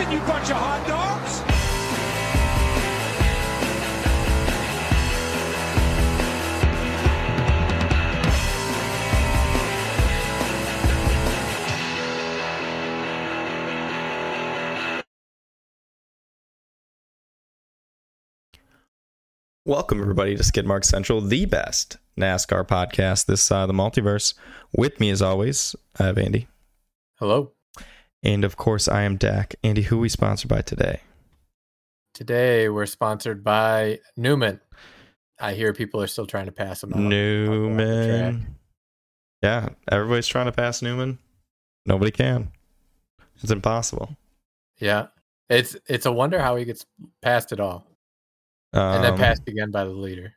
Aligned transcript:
Attention, 0.00 0.18
you 0.18 0.26
bunch 0.26 0.50
of 0.50 0.56
hot 0.56 0.86
dogs! 0.88 1.42
Welcome, 19.66 20.00
everybody, 20.00 20.34
to 20.34 20.42
Skidmark 20.42 20.86
Central, 20.86 21.20
the 21.20 21.44
best 21.44 21.98
NASCAR 22.18 22.66
podcast 22.66 23.26
this 23.26 23.42
side 23.42 23.64
of 23.64 23.68
the 23.68 23.74
multiverse. 23.74 24.32
With 24.74 24.98
me, 24.98 25.10
as 25.10 25.20
always, 25.20 25.76
I 25.98 26.04
have 26.04 26.16
Andy. 26.16 26.48
Hello. 27.18 27.52
And 28.22 28.44
of 28.44 28.56
course, 28.56 28.86
I 28.88 29.02
am 29.02 29.16
Dak. 29.16 29.54
Andy, 29.62 29.82
who 29.82 29.96
are 29.96 30.00
we 30.00 30.08
sponsored 30.08 30.48
by 30.48 30.62
today? 30.62 31.00
Today 32.14 32.68
we're 32.68 32.86
sponsored 32.86 33.42
by 33.42 34.00
Newman. 34.16 34.60
I 35.40 35.54
hear 35.54 35.72
people 35.72 36.02
are 36.02 36.06
still 36.06 36.26
trying 36.26 36.46
to 36.46 36.52
pass 36.52 36.82
him. 36.82 36.92
out 36.92 36.98
on 36.98 37.04
the 37.04 37.08
track. 37.08 37.18
Newman. 37.48 38.56
Yeah, 39.42 39.68
everybody's 39.90 40.26
trying 40.26 40.46
to 40.46 40.52
pass 40.52 40.82
Newman. 40.82 41.18
Nobody 41.86 42.10
can. 42.10 42.52
It's 43.42 43.50
impossible. 43.50 44.16
Yeah, 44.80 45.06
it's 45.48 45.76
it's 45.86 46.04
a 46.04 46.12
wonder 46.12 46.38
how 46.40 46.56
he 46.56 46.66
gets 46.66 46.84
passed 47.22 47.52
at 47.52 47.60
all, 47.60 47.86
and 48.74 49.02
then 49.02 49.14
Um, 49.14 49.18
passed 49.18 49.48
again 49.48 49.70
by 49.70 49.84
the 49.84 49.90
leader, 49.90 50.34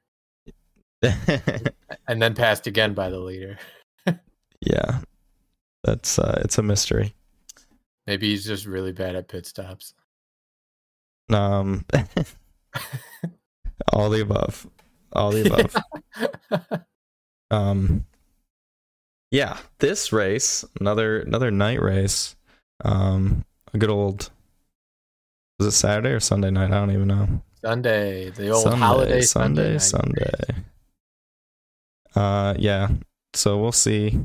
and 1.01 2.21
then 2.21 2.33
passed 2.33 2.65
again 2.65 2.93
by 2.93 3.09
the 3.09 3.19
leader. 3.19 3.57
yeah, 4.61 4.99
that's 5.83 6.17
uh, 6.17 6.39
it's 6.45 6.57
a 6.57 6.63
mystery. 6.63 7.13
Maybe 8.07 8.31
he's 8.31 8.45
just 8.45 8.65
really 8.65 8.91
bad 8.91 9.15
at 9.15 9.27
pit 9.27 9.45
stops. 9.45 9.93
Um, 11.29 11.85
all 13.93 14.09
the 14.09 14.21
above, 14.21 14.67
all 15.13 15.31
the 15.31 15.47
above. 15.47 16.83
um 17.53 18.05
yeah 19.31 19.57
this 19.79 20.11
race 20.11 20.65
another 20.79 21.21
another 21.21 21.51
night 21.51 21.81
race 21.81 22.35
um 22.83 23.45
a 23.73 23.77
good 23.77 23.91
old 23.91 24.31
was 25.59 25.67
it 25.67 25.71
saturday 25.71 26.09
or 26.09 26.19
sunday 26.19 26.49
night 26.49 26.71
i 26.71 26.79
don't 26.79 26.91
even 26.91 27.07
know 27.07 27.41
Sunday, 27.61 28.29
the 28.31 28.49
old 28.49 28.63
sunday 28.63 28.79
holiday 28.79 29.21
sunday 29.21 29.77
Sunday. 29.77 30.19
sunday 30.19 30.63
uh 32.15 32.53
yeah 32.57 32.89
so 33.33 33.57
we'll 33.57 33.71
see 33.71 34.19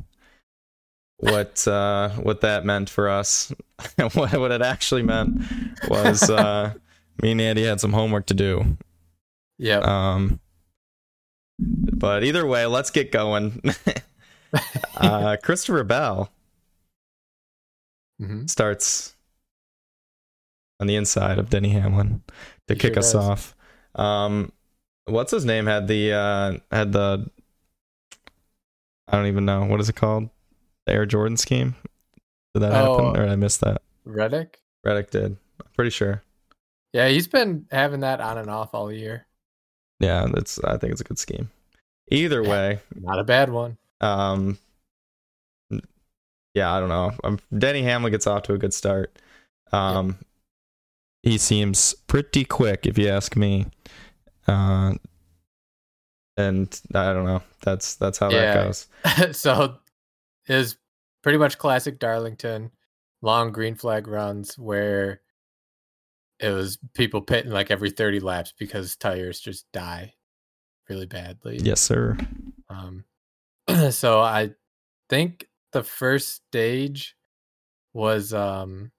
what 1.19 1.67
uh 1.67 2.11
what 2.11 2.41
that 2.43 2.65
meant 2.65 2.89
for 2.89 3.09
us 3.09 3.53
what, 4.15 4.33
what 4.33 4.53
it 4.53 4.63
actually 4.63 5.03
meant 5.03 5.33
was 5.83 6.31
uh 6.31 6.73
me 7.23 7.33
and 7.33 7.41
andy 7.41 7.65
had 7.65 7.81
some 7.81 7.93
homework 7.93 8.27
to 8.27 8.35
do. 8.35 8.77
Yep. 9.59 9.85
um, 9.85 10.41
but 11.59 12.23
either 12.25 12.47
way, 12.47 12.67
let's 12.67 12.91
get 12.91 13.11
going. 13.13 13.61
uh, 14.97 15.37
Christopher 15.43 15.85
Bell 15.85 16.31
hmm 18.19 18.47
starts 18.47 19.15
on 20.81 20.87
the 20.87 20.97
inside 20.97 21.39
of 21.39 21.51
Denny 21.51 21.71
Hamlin 21.71 22.23
to 22.69 22.75
He 22.75 22.81
kick 22.81 22.97
sure 22.97 22.97
us 22.97 23.15
does. 23.15 23.15
off. 23.15 23.57
Um, 23.95 24.53
what's 25.07 25.33
his 25.33 25.45
name? 25.45 25.67
Had 25.67 25.89
the 25.89 26.13
uh, 26.13 26.59
had 26.71 26.93
the 26.93 27.29
I 29.09 29.17
don't 29.17 29.27
even 29.27 29.45
know 29.45 29.65
what 29.65 29.81
is 29.81 29.89
it 29.89 29.97
called? 29.97 30.31
The 30.89 30.95
Air 30.95 31.05
Jordan 31.07 31.37
scheme. 31.37 31.75
Did 32.55 32.61
that 32.63 32.73
Oh. 32.73 33.05
happen, 33.05 33.21
or 33.21 33.25
did 33.27 33.33
I 33.33 33.37
miss 33.37 33.59
that? 33.59 33.83
Reddick. 34.07 34.63
Reddick 34.85 35.11
did. 35.11 35.37
I'm 35.63 35.71
pretty 35.75 35.91
sure. 35.91 36.23
Yeah, 36.95 37.09
he's 37.09 37.29
been 37.29 37.67
having 37.71 38.01
that 38.01 38.23
on 38.23 38.39
and 38.39 38.49
off 38.49 38.73
all 38.73 38.91
year. 38.91 39.27
Yeah, 40.01 40.27
that's. 40.33 40.59
I 40.65 40.79
think 40.79 40.93
it's 40.93 41.03
a 41.03 41.05
good 41.05 41.19
scheme. 41.19 41.51
Either 42.11 42.43
way, 42.43 42.81
Not 42.95 43.19
a 43.19 43.25
bad 43.25 43.51
one. 43.51 43.77
Um, 44.01 44.57
yeah, 46.55 46.73
I 46.75 46.81
don't 46.81 46.89
know. 46.89 47.13
Um, 47.23 47.39
Denny 47.57 47.83
Hamlin 47.83 48.11
gets 48.11 48.27
off 48.27 48.45
to 48.45 48.55
a 48.55 48.59
good 48.59 48.73
start. 48.73 49.19
Um, 49.71 50.19
he 51.23 51.37
seems 51.37 51.93
pretty 52.07 52.47
quick, 52.47 52.87
if 52.87 52.97
you 52.97 53.09
ask 53.09 53.37
me. 53.37 53.67
Uh, 54.47 54.95
and 56.39 56.81
I 56.95 57.13
don't 57.13 57.27
know. 57.27 57.43
That's 57.63 57.97
that's 57.97 58.17
how 58.19 58.31
Yeah. 58.31 58.55
that 58.55 58.65
goes. 58.65 59.37
so 59.39 59.77
is 60.49 60.77
pretty 61.23 61.39
much 61.39 61.59
classic 61.59 61.99
Darlington 61.99 62.71
long 63.23 63.53
green 63.53 63.75
flag 63.75 64.07
runs 64.07 64.57
where 64.57 65.21
it 66.39 66.51
was 66.51 66.79
people 66.95 67.21
pitting 67.21 67.51
like 67.51 67.71
every 67.71 67.91
30 67.91 68.21
laps 68.21 68.55
because 68.57 68.97
tires 68.97 69.41
just 69.41 69.71
die 69.73 70.15
really 70.89 71.07
badly. 71.07 71.59
Yes, 71.59 71.81
sir. 71.81 72.17
Um 72.71 73.05
so 73.91 74.21
I 74.21 74.53
think 75.11 75.49
the 75.73 75.83
first 75.83 76.35
stage 76.35 77.17
was 77.93 78.33
um 78.33 78.93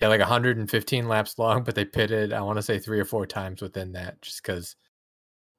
yeah 0.00 0.08
like 0.08 0.20
115 0.20 1.08
laps 1.08 1.38
long 1.38 1.62
but 1.62 1.74
they 1.74 1.84
pitted 1.84 2.32
I 2.32 2.40
want 2.40 2.58
to 2.58 2.62
say 2.62 2.78
3 2.78 2.98
or 3.00 3.04
4 3.04 3.26
times 3.26 3.62
within 3.62 3.92
that 3.92 4.20
just 4.20 4.42
cuz 4.42 4.76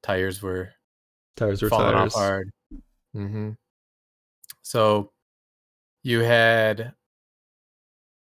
tires 0.03 0.42
were 0.42 0.69
Tires 1.38 1.62
were 1.62 1.69
falling 1.69 1.96
tires. 1.96 2.14
off 2.14 2.19
hard. 2.22 2.52
hmm 3.14 3.52
So 4.69 5.12
you 6.03 6.19
had 6.19 6.94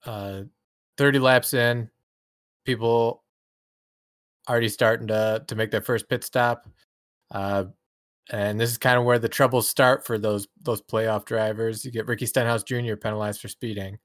uh 0.06 0.44
30 0.97 1.19
laps 1.19 1.53
in, 1.53 1.90
people 2.66 3.25
already 4.47 4.69
starting 4.69 5.08
to 5.08 5.44
to 5.46 5.56
make 5.56 5.72
their 5.72 5.81
first 5.81 6.08
pit 6.08 6.24
stop. 6.24 6.69
Uh 7.31 7.66
and 8.31 8.58
this 8.58 8.72
is 8.72 8.78
kind 8.78 8.97
of 8.97 9.03
where 9.03 9.19
the 9.19 9.28
troubles 9.28 9.68
start 9.68 10.06
for 10.06 10.18
those 10.18 10.47
those 10.62 10.81
playoff 10.81 11.25
drivers. 11.25 11.84
You 11.84 11.92
get 11.92 12.08
Ricky 12.08 12.25
Stenhouse 12.25 12.63
Jr. 12.63 12.96
penalized 12.96 13.42
for 13.42 13.50
speeding, 13.50 13.98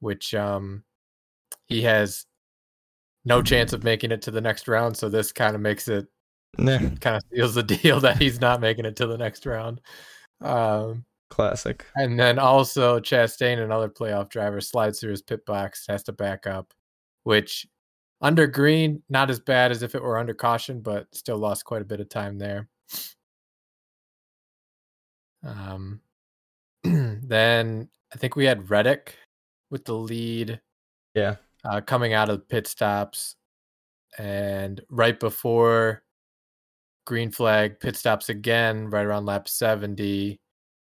which 0.00 0.34
um 0.34 0.84
he 1.68 1.80
has 1.82 2.26
no 3.24 3.40
chance 3.40 3.72
of 3.72 3.82
making 3.82 4.12
it 4.12 4.20
to 4.22 4.30
the 4.30 4.42
next 4.42 4.68
round. 4.68 4.94
So 4.94 5.08
this 5.08 5.32
kind 5.32 5.54
of 5.54 5.62
makes 5.62 5.88
it 5.88 6.06
Nah, 6.58 6.80
kind 7.00 7.16
of 7.16 7.22
seals 7.32 7.54
the 7.54 7.62
deal 7.80 7.98
that 8.00 8.18
he's 8.18 8.42
not 8.42 8.60
making 8.60 8.84
it 8.84 8.96
to 8.96 9.06
the 9.06 9.16
next 9.16 9.46
round. 9.46 9.80
Um, 10.42 11.06
classic. 11.30 11.84
and 11.96 12.18
then 12.18 12.38
also 12.38 13.00
Chastain, 13.00 13.62
another 13.62 13.88
playoff 13.88 14.28
driver, 14.28 14.60
slides 14.60 15.00
through 15.00 15.10
his 15.10 15.22
pit 15.22 15.44
box, 15.46 15.84
has 15.88 16.02
to 16.04 16.12
back 16.12 16.46
up, 16.46 16.72
which 17.24 17.66
under 18.20 18.46
green, 18.46 19.02
not 19.08 19.28
as 19.30 19.40
bad 19.40 19.70
as 19.70 19.82
if 19.82 19.94
it 19.94 20.02
were 20.02 20.18
under 20.18 20.34
caution, 20.34 20.80
but 20.80 21.06
still 21.14 21.38
lost 21.38 21.64
quite 21.64 21.82
a 21.82 21.86
bit 21.86 22.00
of 22.00 22.08
time 22.08 22.38
there. 22.38 22.68
Um, 25.44 26.00
then 26.84 27.88
I 28.12 28.16
think 28.18 28.36
we 28.36 28.44
had 28.44 28.70
Reddick 28.70 29.14
with 29.70 29.84
the 29.84 29.94
lead 29.94 30.60
Yeah. 31.14 31.36
uh, 31.64 31.80
coming 31.80 32.12
out 32.14 32.30
of 32.30 32.48
pit 32.48 32.66
stops, 32.66 33.36
and 34.18 34.80
right 34.88 35.18
before 35.20 36.02
green 37.04 37.30
flag 37.30 37.78
pit 37.80 37.96
stops 37.96 38.28
again, 38.28 38.88
right 38.88 39.04
around 39.04 39.26
lap 39.26 39.48
70, 39.48 40.40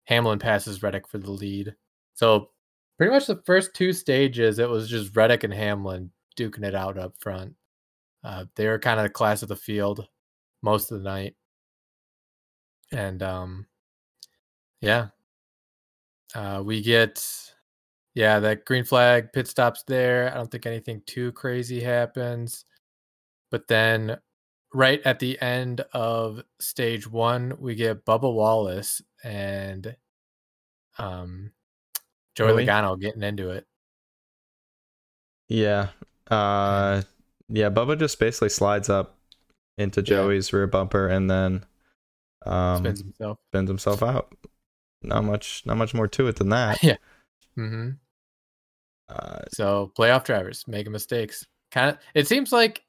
Hamlin 0.09 0.39
passes 0.39 0.81
Reddick 0.81 1.07
for 1.07 1.19
the 1.19 1.29
lead. 1.29 1.75
So 2.15 2.49
pretty 2.97 3.13
much 3.13 3.27
the 3.27 3.43
first 3.45 3.75
two 3.75 3.93
stages, 3.93 4.57
it 4.57 4.67
was 4.67 4.89
just 4.89 5.15
Reddick 5.15 5.43
and 5.43 5.53
Hamlin 5.53 6.09
duking 6.35 6.65
it 6.65 6.73
out 6.73 6.97
up 6.97 7.13
front. 7.19 7.53
Uh, 8.23 8.45
they 8.55 8.67
were 8.67 8.79
kind 8.79 8.99
of 8.99 9.03
the 9.03 9.11
class 9.11 9.43
of 9.43 9.49
the 9.49 9.55
field 9.55 10.07
most 10.63 10.91
of 10.91 10.97
the 10.97 11.09
night, 11.09 11.35
and 12.91 13.23
um, 13.23 13.67
yeah, 14.81 15.09
uh, 16.35 16.61
we 16.65 16.81
get 16.81 17.23
yeah, 18.15 18.39
that 18.39 18.65
green 18.65 18.83
flag 18.83 19.31
pit 19.31 19.47
stops 19.47 19.83
there. 19.87 20.31
I 20.31 20.35
don't 20.35 20.49
think 20.51 20.65
anything 20.65 21.01
too 21.05 21.31
crazy 21.33 21.79
happens. 21.79 22.65
But 23.51 23.67
then 23.67 24.17
right 24.73 25.01
at 25.05 25.19
the 25.19 25.39
end 25.41 25.81
of 25.93 26.41
stage 26.59 27.09
one, 27.09 27.53
we 27.59 27.75
get 27.75 28.05
Bubba 28.05 28.33
Wallace 28.33 29.01
and 29.23 29.95
um 30.99 31.51
Joey 32.35 32.47
Really? 32.49 32.65
Logano 32.65 32.99
getting 32.99 33.23
into 33.23 33.49
it. 33.49 33.65
Yeah. 35.47 35.89
Uh, 36.29 37.01
yeah. 37.49 37.69
Bubba 37.69 37.97
just 37.97 38.19
basically 38.19 38.49
slides 38.49 38.89
up 38.89 39.17
into 39.77 40.01
Yeah. 40.01 40.05
Joey's 40.05 40.53
rear 40.53 40.67
bumper 40.67 41.07
and 41.07 41.29
then 41.29 41.65
um 42.45 42.77
Spins 42.83 42.99
himself. 43.01 43.37
spins 43.51 43.69
himself 43.69 44.03
out. 44.03 44.33
Not 45.01 45.23
much. 45.23 45.63
Not 45.65 45.77
much 45.77 45.93
more 45.93 46.07
to 46.07 46.27
it 46.27 46.35
than 46.37 46.49
that. 46.49 46.79
Yeah. 46.83 46.97
Mm-hmm. 47.57 47.91
Uh, 49.09 49.39
So 49.53 49.91
playoff 49.97 50.23
drivers 50.25 50.63
making 50.67 50.91
mistakes. 50.91 51.45
Kind 51.71 51.91
of 51.91 51.97
it 52.13 52.27
seems 52.27 52.51
like 52.51 52.83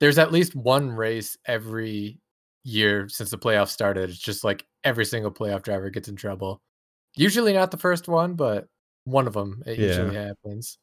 there's 0.00 0.18
at 0.18 0.32
least 0.32 0.54
one 0.56 0.90
race 0.90 1.36
every 1.46 2.18
year 2.64 3.08
since 3.08 3.30
the 3.30 3.38
playoffs 3.38 3.68
started. 3.68 4.10
It's 4.10 4.18
just 4.18 4.42
like 4.44 4.66
every 4.82 5.04
single 5.04 5.30
playoff 5.30 5.62
driver 5.62 5.90
gets 5.90 6.08
in 6.08 6.16
trouble. 6.16 6.60
Usually 7.16 7.52
not 7.52 7.70
the 7.70 7.76
first 7.76 8.08
one, 8.08 8.34
but 8.34 8.68
one 9.04 9.26
of 9.26 9.34
them 9.34 9.62
it 9.66 9.78
Yeah. 9.78 9.86
usually 9.86 10.14
happens. 10.14 10.78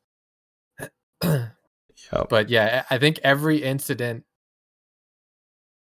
Yep. 1.24 2.30
But 2.30 2.50
yeah, 2.50 2.86
I 2.90 2.98
think 2.98 3.20
every 3.24 3.62
incident 3.64 4.26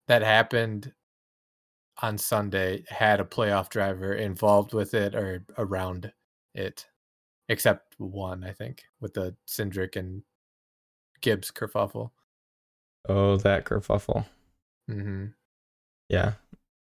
that 0.08 0.22
happened 0.22 0.94
on 2.02 2.18
Sunday 2.18 2.84
had 2.90 3.20
a 3.20 3.24
playoff 3.24 3.70
driver 3.70 4.14
involved 4.14 4.74
with 4.74 4.94
it 4.94 5.16
or 5.16 5.46
around 5.58 6.12
it, 6.54 6.88
except 7.50 7.96
one, 8.00 8.44
I 8.44 8.54
think, 8.54 8.84
with 9.00 9.14
the 9.14 9.36
Cindric 9.48 9.96
and 9.96 10.24
Gibbs 11.22 11.52
kerfuffle. 11.52 12.12
Oh, 13.08 13.38
that 13.38 13.66
kerfuffle. 13.66 14.26
hmm 14.88 15.28
Yeah. 16.10 16.34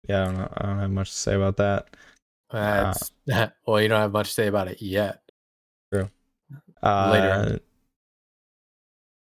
Yeah, 0.09 0.23
I 0.23 0.25
don't 0.27 0.39
know. 0.39 0.53
I 0.57 0.67
don't 0.67 0.79
have 0.79 0.91
much 0.91 1.11
to 1.11 1.17
say 1.17 1.35
about 1.35 1.57
that. 1.59 1.97
That's 2.53 3.13
well, 3.67 3.81
you 3.81 3.89
don't 3.89 4.01
have 4.01 4.13
much 4.13 4.29
to 4.29 4.35
say 4.35 4.47
about 4.47 4.69
it 4.69 4.83
yet. 4.83 5.23
True. 5.93 6.09
Uh, 6.83 7.11
Later. 7.13 7.61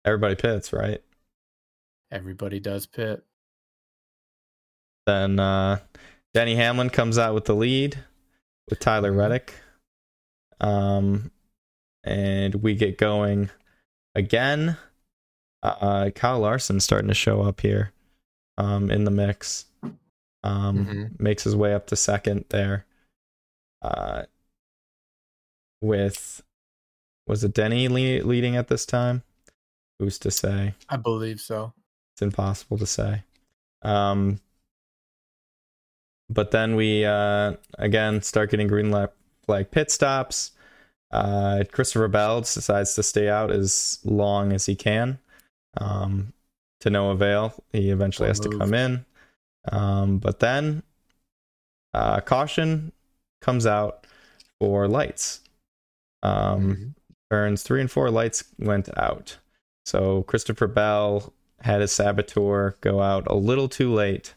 Everybody 0.06 0.36
pits, 0.36 0.72
right? 0.74 1.04
Everybody 2.12 2.60
does 2.60 2.86
pit. 2.86 3.24
Then 5.06 5.40
uh, 5.40 5.80
Denny 6.34 6.56
Hamlin 6.56 6.90
comes 6.90 7.18
out 7.18 7.34
with 7.34 7.46
the 7.46 7.56
lead 7.56 7.98
with 8.70 8.80
Tyler 8.80 9.12
Mhm. 9.12 9.18
Reddick. 9.18 9.54
Um, 10.62 11.32
and 12.04 12.56
we 12.56 12.76
get 12.76 12.98
going 12.98 13.50
again. 14.16 14.78
Uh, 15.62 16.10
Kyle 16.16 16.40
Larson 16.40 16.80
starting 16.80 17.10
to 17.10 17.14
show 17.14 17.42
up 17.42 17.62
here 17.62 17.92
um, 18.58 18.90
in 18.92 19.04
the 19.04 19.12
mix. 19.12 19.66
Um, 20.44 20.86
Mhm. 20.86 21.20
Makes 21.20 21.44
his 21.44 21.56
way 21.56 21.74
up 21.74 21.88
to 21.88 21.96
second 21.96 22.46
there. 22.50 22.86
Uh, 23.82 24.24
with, 25.82 26.42
was 27.28 27.44
it 27.44 27.54
Denny 27.54 27.88
le- 27.88 28.26
leading 28.26 28.56
at 28.56 28.68
this 28.68 28.86
time? 28.86 29.24
Who's 30.00 30.20
to 30.20 30.32
say? 30.32 30.76
I 30.88 30.98
believe 30.98 31.40
so. 31.40 31.74
it's 32.14 32.22
impossible 32.22 32.78
to 32.78 32.86
say. 32.86 33.24
Um, 33.82 34.40
but 36.30 36.52
then 36.52 36.76
we 36.76 37.06
uh, 37.06 37.54
again 37.78 38.22
start 38.22 38.52
getting 38.52 38.68
green 38.68 38.92
li- 38.92 39.08
flag 39.46 39.72
pit 39.72 39.92
stops. 39.92 40.52
Uh, 41.12 41.64
Christopher 41.72 42.08
Bell 42.08 42.42
decides 42.42 42.94
to 42.96 43.04
stay 43.04 43.28
out 43.30 43.52
as 43.52 44.00
long 44.04 44.54
as 44.54 44.66
he 44.68 44.76
can. 44.76 45.20
Um, 45.78 46.34
to 46.82 46.90
no 46.90 47.12
avail. 47.12 47.54
He 47.72 47.90
eventually 47.90 48.28
has 48.28 48.40
to 48.42 48.50
come 48.50 48.74
in. 48.74 49.06
Um, 49.72 50.20
but 50.20 50.40
then 50.40 50.84
uh, 51.94 52.22
caution 52.22 52.92
comes 53.42 53.66
out 53.66 54.06
for 54.60 54.88
lights. 54.88 55.42
Um, 56.24 56.76
Mhm. 56.76 56.94
turns 57.32 57.64
three 57.64 57.82
and 57.82 57.90
four 57.92 58.10
lights 58.12 58.44
went 58.58 58.90
out. 58.98 59.38
So 59.86 60.24
Christopher 60.24 60.68
Bell 60.68 61.34
had 61.62 61.82
his 61.82 61.92
saboteur 61.92 62.76
go 62.82 63.02
out 63.02 63.24
a 63.28 63.36
little 63.36 63.68
too 63.70 63.94
late 63.94 64.34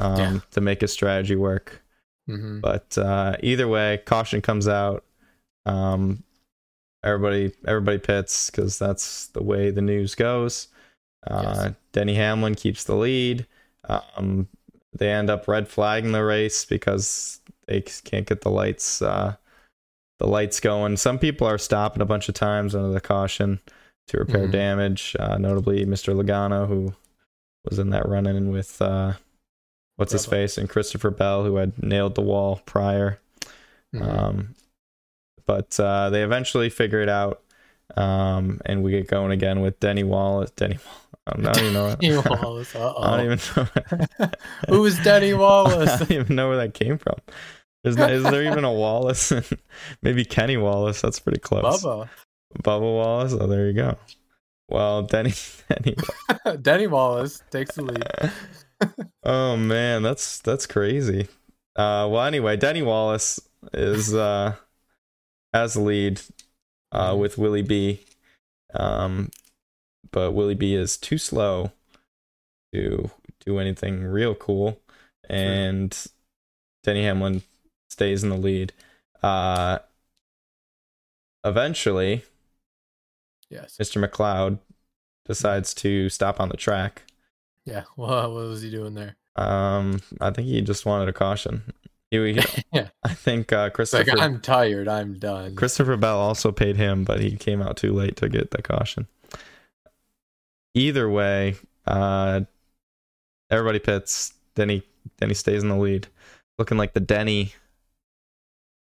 um, 0.00 0.16
Yeah. 0.18 0.40
to 0.52 0.60
make 0.60 0.80
his 0.80 0.92
strategy 0.92 1.34
work. 1.36 1.82
Mhm. 2.28 2.60
But 2.60 2.96
uh, 2.98 3.36
either 3.42 3.66
way, 3.66 4.00
caution 4.04 4.40
comes 4.40 4.68
out. 4.68 5.04
Um, 5.66 6.22
everybody, 7.02 7.52
everybody 7.66 7.98
pits 7.98 8.50
because 8.50 8.78
that's 8.78 9.26
the 9.28 9.42
way 9.42 9.70
the 9.70 9.82
news 9.82 10.14
goes. 10.14 10.68
Uh, 11.26 11.42
Yes. 11.66 11.74
Denny 11.92 12.14
Hamlin 12.14 12.54
keeps 12.54 12.84
the 12.84 12.94
lead. 12.94 13.46
Um, 13.88 14.48
they 14.92 15.10
end 15.10 15.30
up 15.30 15.48
red 15.48 15.66
flagging 15.68 16.12
the 16.12 16.24
race 16.24 16.64
because 16.64 17.37
they 17.68 17.82
can't 17.82 18.26
get 18.26 18.40
the 18.40 18.50
lights, 18.50 19.00
uh, 19.02 19.36
the 20.18 20.26
lights 20.26 20.58
going. 20.60 20.96
Some 20.96 21.18
people 21.18 21.46
are 21.46 21.58
stopping 21.58 22.02
a 22.02 22.06
bunch 22.06 22.28
of 22.28 22.34
times 22.34 22.74
under 22.74 22.90
the 22.90 23.00
caution 23.00 23.60
to 24.08 24.18
repair 24.18 24.48
Mhm. 24.48 24.52
damage. 24.52 25.14
Uh, 25.18 25.38
notably, 25.38 25.84
Mr. 25.86 26.14
Logano, 26.14 26.66
who 26.66 26.94
was 27.68 27.78
in 27.78 27.90
that 27.90 28.08
run-in 28.08 28.50
with 28.50 28.80
uh, 28.82 29.12
what's 29.96 30.12
his 30.12 30.26
face, 30.26 30.58
and 30.58 30.68
Christopher 30.68 31.10
Bell, 31.10 31.44
who 31.44 31.56
had 31.56 31.80
nailed 31.82 32.14
the 32.14 32.22
wall 32.22 32.60
prior. 32.66 33.20
Mhm. 33.94 34.02
Um, 34.02 34.54
but 35.46 35.78
uh, 35.80 36.10
they 36.10 36.22
eventually 36.22 36.68
figure 36.70 37.00
it 37.00 37.08
out, 37.08 37.42
um, 37.96 38.60
and 38.66 38.82
we 38.82 38.90
get 38.92 39.08
going 39.08 39.32
again 39.32 39.60
with 39.60 39.78
Denny 39.80 40.04
Wallace. 40.04 40.50
Denny, 40.52 40.78
Wallace. 40.84 41.06
I 41.26 41.32
don't 41.52 41.58
even 41.58 41.72
know. 41.74 41.96
Denny 41.96 42.16
Wallace. 42.42 42.76
I 42.76 43.16
don't 43.16 43.24
even 43.24 43.40
know. 44.18 44.28
Who 44.68 44.84
is 44.84 44.98
Denny 45.00 45.34
Wallace? 45.34 45.90
I 45.90 45.98
don't 45.98 46.10
even 46.10 46.36
know 46.36 46.48
where 46.48 46.58
that 46.58 46.74
came 46.74 46.98
from. 46.98 47.16
There's 47.84 47.96
not, 47.96 48.10
is 48.10 48.24
there 48.24 48.44
even 48.44 48.64
a 48.64 48.72
Wallace? 48.72 49.32
Maybe 50.02 50.24
Kenny 50.24 50.56
Wallace. 50.56 51.00
That's 51.00 51.20
pretty 51.20 51.38
close. 51.40 51.82
Bubba. 51.82 52.08
Bubba 52.62 52.80
Wallace. 52.80 53.32
Oh, 53.38 53.46
there 53.46 53.66
you 53.66 53.72
go. 53.72 53.96
Well, 54.68 55.02
Denny. 55.02 55.32
Denny. 55.68 55.96
Denny 56.62 56.86
Wallace 56.86 57.42
takes 57.50 57.76
the 57.76 57.82
lead. 57.82 58.32
Oh 59.24 59.56
man, 59.56 60.02
that's 60.02 60.38
that's 60.40 60.66
crazy. 60.66 61.28
Uh, 61.76 62.08
well, 62.10 62.22
anyway, 62.24 62.56
Denny 62.56 62.82
Wallace 62.82 63.40
is 63.72 64.14
uh, 64.14 64.54
has 65.52 65.74
the 65.74 65.80
lead 65.80 66.20
uh, 66.92 67.12
Mhm. 67.12 67.18
with 67.18 67.38
Willie 67.38 67.62
B. 67.62 68.00
Um, 68.74 69.30
but 70.10 70.32
Willie 70.32 70.54
B 70.54 70.74
is 70.74 70.96
too 70.96 71.18
slow 71.18 71.72
to 72.72 73.10
do 73.44 73.58
anything 73.58 74.04
real 74.04 74.34
cool, 74.34 74.78
and 75.28 75.96
Denny 76.84 77.02
Hamlin 77.04 77.42
stays 77.88 78.22
in 78.22 78.30
the 78.30 78.36
lead. 78.36 78.72
Uh, 79.22 79.78
eventually, 81.44 82.24
Yes. 83.50 83.76
Mr. 83.80 84.06
McLeod 84.06 84.58
decides 85.24 85.72
to 85.74 86.08
stop 86.10 86.38
on 86.40 86.50
the 86.50 86.56
track. 86.56 87.04
Yeah. 87.64 87.84
What, 87.96 88.30
what 88.30 88.46
was 88.48 88.62
he 88.62 88.70
doing 88.70 88.94
there? 88.94 89.16
Um, 89.36 90.00
I 90.20 90.30
think 90.30 90.48
he 90.48 90.60
just 90.60 90.84
wanted 90.84 91.08
a 91.08 91.12
caution. 91.12 91.62
He, 92.10 92.34
he- 92.34 92.40
Yeah. 92.72 92.88
I 93.02 93.14
think 93.14 93.52
uh, 93.52 93.70
It's 93.78 93.92
like 93.92 94.04
Christopher 94.06 94.18
I'm 94.22 94.40
tired. 94.40 94.88
I'm 94.88 95.18
done. 95.18 95.54
Christopher 95.56 95.96
Bell 95.96 96.18
also 96.18 96.52
paid 96.52 96.76
him, 96.76 97.04
but 97.04 97.20
he 97.20 97.36
came 97.36 97.62
out 97.62 97.76
too 97.76 97.92
late 97.92 98.16
to 98.16 98.28
get 98.28 98.50
the 98.50 98.60
caution. 98.62 99.06
Either 100.74 101.08
way, 101.08 101.56
uh, 101.86 102.42
everybody 103.50 103.78
pits. 103.78 104.34
Denny 104.54 104.82
Denny 105.18 105.34
stays 105.34 105.62
in 105.62 105.68
the 105.70 105.76
lead, 105.76 106.06
looking 106.58 106.76
like 106.78 106.92
the 106.94 107.00
Denny, 107.00 107.54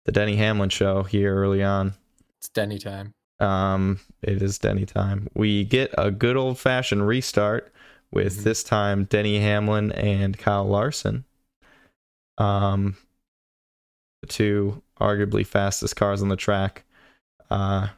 the 0.05 0.13
Denny 0.13 0.37
Hamlin 0.37 0.69
show 0.71 1.03
here 1.03 1.35
early 1.35 1.63
on. 1.63 1.95
It's 2.39 2.49
Denny 2.49 2.79
time. 2.79 3.15
Um, 3.41 4.01
it 4.23 4.43
is 4.43 4.59
Denny 4.59 4.87
time. 4.87 5.29
We 5.35 5.65
get 5.65 5.93
a 5.99 6.11
good 6.11 6.37
old 6.37 6.59
fashioned 6.59 7.07
restart 7.07 7.73
with 8.13 8.39
Mhm. 8.41 8.43
this 8.45 8.63
time 8.63 9.05
Denny 9.05 9.41
Hamlin 9.41 9.93
and 9.93 10.39
Kyle 10.39 10.65
Larson. 10.67 11.25
Um, 12.39 12.97
the 14.21 14.29
two 14.29 14.83
arguably 15.01 15.47
fastest 15.47 15.97
cars 15.97 16.23
on 16.23 16.29
the 16.29 16.37
track. 16.37 16.85
Uh, 17.51 17.89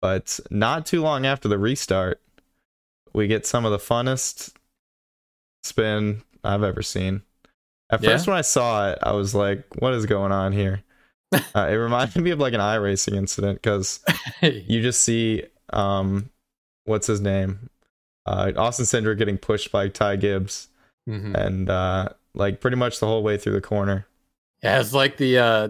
but 0.00 0.38
not 0.50 0.86
too 0.86 1.02
long 1.02 1.26
after 1.26 1.48
the 1.48 1.58
restart, 1.58 2.20
we 3.12 3.26
get 3.26 3.46
some 3.46 3.64
of 3.64 3.72
the 3.72 3.78
funnest 3.78 4.54
spin 5.64 6.22
I've 6.44 6.62
ever 6.62 6.82
seen. 6.82 7.22
At 7.90 8.02
Yeah? 8.02 8.10
first, 8.10 8.26
when 8.26 8.36
I 8.36 8.42
saw 8.42 8.90
it, 8.90 8.98
I 9.02 9.12
was 9.12 9.34
like, 9.34 9.64
"What 9.78 9.94
is 9.94 10.06
going 10.06 10.32
on 10.32 10.52
here?" 10.52 10.82
uh, 11.32 11.68
it 11.70 11.74
reminded 11.74 12.22
me 12.22 12.30
of 12.30 12.38
like 12.38 12.54
an 12.54 12.60
iRacing 12.60 13.14
incident 13.16 13.60
because 13.62 14.00
you 14.42 14.80
just 14.80 15.02
see 15.02 15.44
um 15.74 16.30
what's 16.86 17.06
his 17.06 17.20
name 17.20 17.68
uh 18.24 18.50
austin 18.56 18.86
cindric 18.86 19.18
getting 19.18 19.36
pushed 19.36 19.70
by 19.70 19.88
ty 19.88 20.16
gibbs 20.16 20.68
Mhm. 21.06 21.34
and 21.34 21.68
uh 21.68 22.08
like 22.32 22.62
pretty 22.62 22.78
much 22.78 22.98
the 23.00 23.06
whole 23.06 23.22
way 23.22 23.36
through 23.36 23.52
the 23.52 23.60
corner 23.60 24.06
Yeah, 24.62 24.80
it's 24.80 24.94
like 24.94 25.18
the 25.18 25.36
uh 25.38 25.68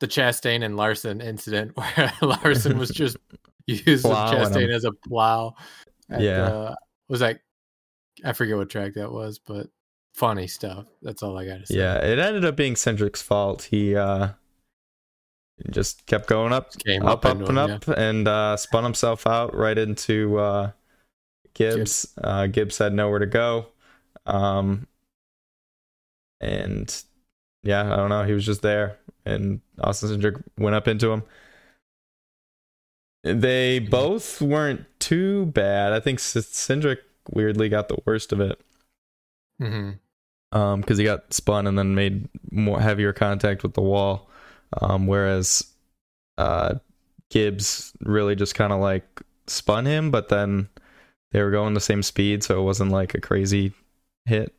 the 0.00 0.08
Chastain 0.08 0.64
and 0.64 0.76
Larson 0.76 1.20
incident 1.20 1.76
where 1.76 2.12
Larson 2.20 2.76
was 2.76 2.90
just 2.90 3.16
using 3.68 4.10
Chastain 4.10 4.62
him. 4.64 4.70
as 4.70 4.82
a 4.84 4.90
plow. 4.92 5.54
at, 6.08 6.20
Yeah. 6.20 6.42
uh, 6.48 6.74
was 7.08 7.20
that 7.20 7.38
I 8.24 8.32
forget 8.32 8.56
what 8.56 8.70
track 8.70 8.94
that 8.94 9.12
was, 9.12 9.38
but 9.38 9.68
funny 10.14 10.46
stuff. 10.46 10.86
That's 11.02 11.22
all 11.22 11.38
I 11.38 11.46
gotta 11.46 11.66
say. 11.66 11.76
yeah 11.76 11.96
it 11.96 12.18
ended 12.18 12.44
up 12.44 12.56
being 12.56 12.74
cindric's 12.74 13.22
fault. 13.22 13.62
He 13.70 13.96
uh 13.96 14.30
just 15.70 16.06
kept 16.06 16.26
going 16.26 16.52
up 16.52 16.72
Came 16.78 17.04
up 17.04 17.24
up 17.24 17.36
up, 17.36 17.48
and 17.48 17.58
him, 17.58 17.58
up 17.58 17.88
and 17.88 18.28
uh 18.28 18.56
spun 18.56 18.84
himself 18.84 19.26
out 19.26 19.54
right 19.54 19.76
into 19.76 20.38
uh 20.38 20.70
gibbs. 21.54 22.12
Uh 22.22 22.46
gibbs 22.46 22.78
had 22.78 22.92
nowhere 22.92 23.18
to 23.18 23.26
go. 23.26 23.66
Um 24.26 24.86
and 26.40 27.02
yeah 27.62 27.92
i 27.92 27.96
don't 27.96 28.08
know. 28.08 28.24
He 28.24 28.32
was 28.32 28.46
just 28.46 28.62
there 28.62 28.98
and 29.26 29.60
austin 29.80 30.08
cindric 30.08 30.42
went 30.58 30.74
up 30.74 30.88
into 30.88 31.10
him. 31.10 31.22
They 33.22 33.80
both 33.80 34.40
weren't 34.40 34.86
too 34.98 35.46
bad. 35.46 35.92
I 35.92 36.00
think 36.00 36.20
cindric 36.20 36.98
weirdly 37.30 37.68
got 37.68 37.88
the 37.88 37.98
worst 38.06 38.32
of 38.32 38.40
it 38.40 38.58
hmm 39.60 39.90
um 40.52 40.80
because 40.80 40.98
he 40.98 41.04
got 41.04 41.32
spun 41.32 41.68
and 41.68 41.78
then 41.78 41.94
made 41.94 42.28
more 42.50 42.80
heavier 42.80 43.12
contact 43.12 43.62
with 43.62 43.74
the 43.74 43.80
wall 43.80 44.28
um 44.80 45.06
whereas 45.06 45.64
uh 46.38 46.74
gibbs 47.30 47.92
really 48.00 48.34
just 48.34 48.54
kind 48.54 48.72
of 48.72 48.80
like 48.80 49.22
spun 49.46 49.86
him, 49.86 50.10
but 50.10 50.28
then 50.28 50.68
they 51.32 51.42
were 51.42 51.50
going 51.50 51.74
the 51.74 51.80
same 51.80 52.02
speed, 52.02 52.42
so 52.42 52.60
it 52.60 52.64
wasn't 52.64 52.90
like 52.90 53.14
a 53.14 53.20
crazy 53.20 53.72
hit. 54.26 54.54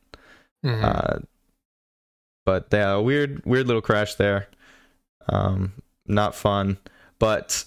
Mhm. 0.64 0.82
Uh, 0.82 1.18
but 2.44 2.68
yeah, 2.72 2.92
a 2.92 3.02
weird, 3.02 3.44
weird 3.44 3.66
little 3.66 3.82
crash 3.82 4.14
there. 4.16 4.48
Um, 5.28 5.72
not 6.06 6.34
fun, 6.34 6.78
but 7.18 7.64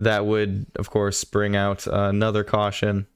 that 0.00 0.24
would, 0.24 0.66
of 0.76 0.90
course, 0.90 1.24
bring 1.24 1.56
out 1.56 1.86
another 1.86 2.42
caution. 2.44 3.06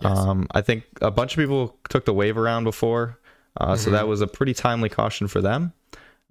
Yes. 0.00 0.16
Um, 0.18 0.46
I 0.52 0.60
think 0.62 0.84
a 1.02 1.10
bunch 1.10 1.32
of 1.32 1.36
people 1.36 1.76
took 1.88 2.04
the 2.04 2.14
wave 2.14 2.38
around 2.38 2.64
before, 2.64 3.18
uh, 3.58 3.76
so 3.76 3.90
Mhm. 3.90 3.92
that 3.92 4.08
was 4.08 4.20
a 4.20 4.26
pretty 4.26 4.54
timely 4.54 4.88
caution 4.88 5.28
for 5.28 5.40
them. 5.42 5.72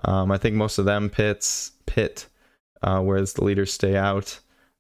Um, 0.05 0.31
I 0.31 0.37
think 0.37 0.55
most 0.55 0.77
of 0.77 0.85
them 0.85 1.09
pits 1.09 1.71
pit, 1.85 2.27
uh, 2.81 3.01
whereas 3.01 3.33
the 3.33 3.43
leaders 3.43 3.73
stay 3.73 3.95
out 3.95 4.39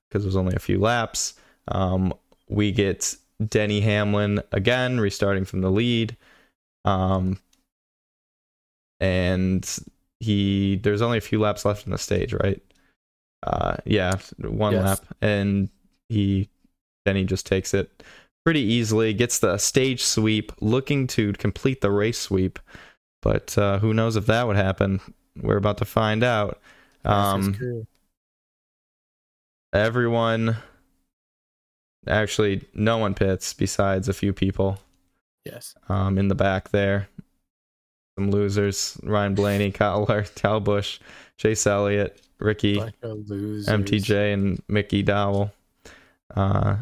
because 0.09 0.23
there's 0.23 0.35
only 0.35 0.55
a 0.55 0.59
few 0.59 0.79
laps. 0.79 1.33
Um, 1.67 2.13
we 2.47 2.71
get 2.71 3.15
Denny 3.45 3.81
Hamlin 3.81 4.41
again 4.51 4.99
restarting 4.99 5.45
from 5.45 5.61
the 5.61 5.69
lead, 5.71 6.17
um, 6.85 7.37
and 8.99 9.67
he 10.19 10.77
there's 10.77 11.01
only 11.01 11.17
a 11.17 11.21
few 11.21 11.39
laps 11.39 11.65
left 11.65 11.85
in 11.85 11.91
the 11.91 11.97
stage, 11.97 12.33
right? 12.33 12.61
Uh, 13.43 13.77
yeah, 13.85 14.17
one 14.39 14.73
Yes. 14.73 14.83
lap, 14.83 15.05
and 15.21 15.69
he 16.09 16.49
Denny 17.05 17.23
just 17.23 17.45
takes 17.45 17.73
it 17.73 18.03
pretty 18.49 18.61
easily, 18.61 19.13
gets 19.13 19.37
the 19.37 19.59
stage 19.59 20.03
sweep, 20.03 20.51
looking 20.59 21.05
to 21.05 21.33
complete 21.33 21.81
the 21.81 21.91
race 21.91 22.17
sweep. 22.17 22.57
But 23.21 23.55
uh, 23.59 23.77
who 23.77 23.93
knows 23.93 24.15
if 24.15 24.25
that 24.25 24.47
would 24.47 24.55
happen? 24.55 25.01
We're 25.39 25.57
about 25.57 25.77
to 25.77 25.85
find 25.85 26.23
out. 26.23 26.59
Um, 27.05 27.85
everyone, 29.71 30.57
actually, 32.07 32.67
no 32.73 32.97
one 32.97 33.13
pits 33.13 33.53
besides 33.53 34.09
a 34.09 34.13
few 34.13 34.33
people 34.33 34.79
yes. 35.45 35.75
um, 35.87 36.17
in 36.17 36.27
the 36.27 36.33
back 36.33 36.69
there. 36.69 37.07
Some 38.17 38.31
losers: 38.31 38.99
Ryan 39.03 39.35
Blaney, 39.35 39.71
Kyle, 39.73 40.07
Kyle 40.07 40.59
Busch, 40.59 40.99
Chase 41.37 41.67
Elliott, 41.67 42.19
Ricky. 42.39 42.77
MTJ, 43.03 44.33
and 44.33 44.59
Mike 44.67 44.89
McDowell. 44.89 45.51
Uh, 46.35 46.77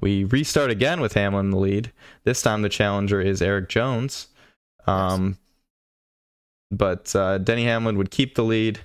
we 0.00 0.24
restart 0.24 0.70
again 0.70 1.00
with 1.00 1.14
Hamlin 1.14 1.46
in 1.46 1.50
the 1.50 1.58
lead. 1.58 1.92
This 2.24 2.42
time 2.42 2.62
the 2.62 2.68
challenger 2.68 3.20
is 3.20 3.42
Eric 3.42 3.68
Jones. 3.68 4.28
Um, 4.86 5.38
But 6.70 7.14
uh, 7.16 7.38
Denny 7.38 7.64
Hamlin 7.64 7.96
would 7.96 8.10
keep 8.10 8.34
the 8.34 8.44
lead. 8.44 8.80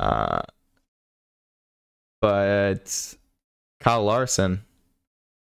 Uh, 0.00 0.42
but 2.20 3.14
Kyle 3.80 4.04
Larson 4.04 4.64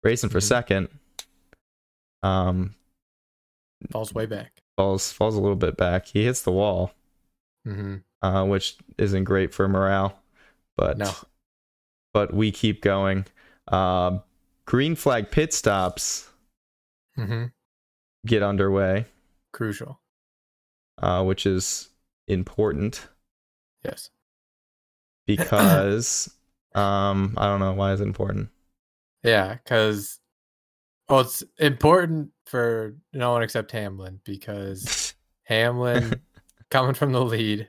racing 0.02 0.30
for 0.30 0.38
Mhm. 0.38 0.42
second. 0.48 0.88
Um, 2.22 2.74
falls 3.90 4.12
way 4.14 4.26
back. 4.26 4.52
falls 4.76 5.12
falls 5.12 5.34
a 5.36 5.40
little 5.40 5.56
bit 5.56 5.76
back. 5.76 6.06
He 6.06 6.24
hits 6.24 6.42
the 6.42 6.52
wall, 6.52 6.92
hmm 7.64 7.96
uh, 8.22 8.44
which 8.46 8.76
isn't 8.98 9.24
great 9.24 9.52
for 9.54 9.68
morale. 9.68 10.18
But 10.76 10.96
No. 10.98 11.12
but 12.14 12.32
we 12.32 12.50
keep 12.50 12.80
going. 12.82 13.26
Uh, 13.68 14.20
green 14.70 14.94
flag 14.94 15.32
pit 15.32 15.52
stops 15.52 16.30
hmm 17.16 17.46
get 18.24 18.40
underway, 18.40 19.04
Crucial. 19.52 20.00
uh, 20.98 21.24
which 21.24 21.44
is 21.44 21.88
important 22.28 23.08
Yes. 23.84 24.10
because 25.26 26.32
um, 26.76 27.34
I 27.36 27.46
don't 27.46 27.58
know 27.58 27.72
why 27.72 27.92
is 27.94 28.00
it 28.00 28.04
important. 28.04 28.50
Yeah, 29.24 29.54
because 29.54 30.20
well, 31.08 31.20
it's 31.20 31.42
important 31.58 32.30
for 32.46 32.94
no 33.12 33.32
one 33.32 33.42
except 33.42 33.72
Hamlin 33.72 34.20
because 34.24 35.14
Hamlin 35.44 36.20
coming 36.70 36.94
from 36.94 37.10
the 37.10 37.24
lead 37.24 37.68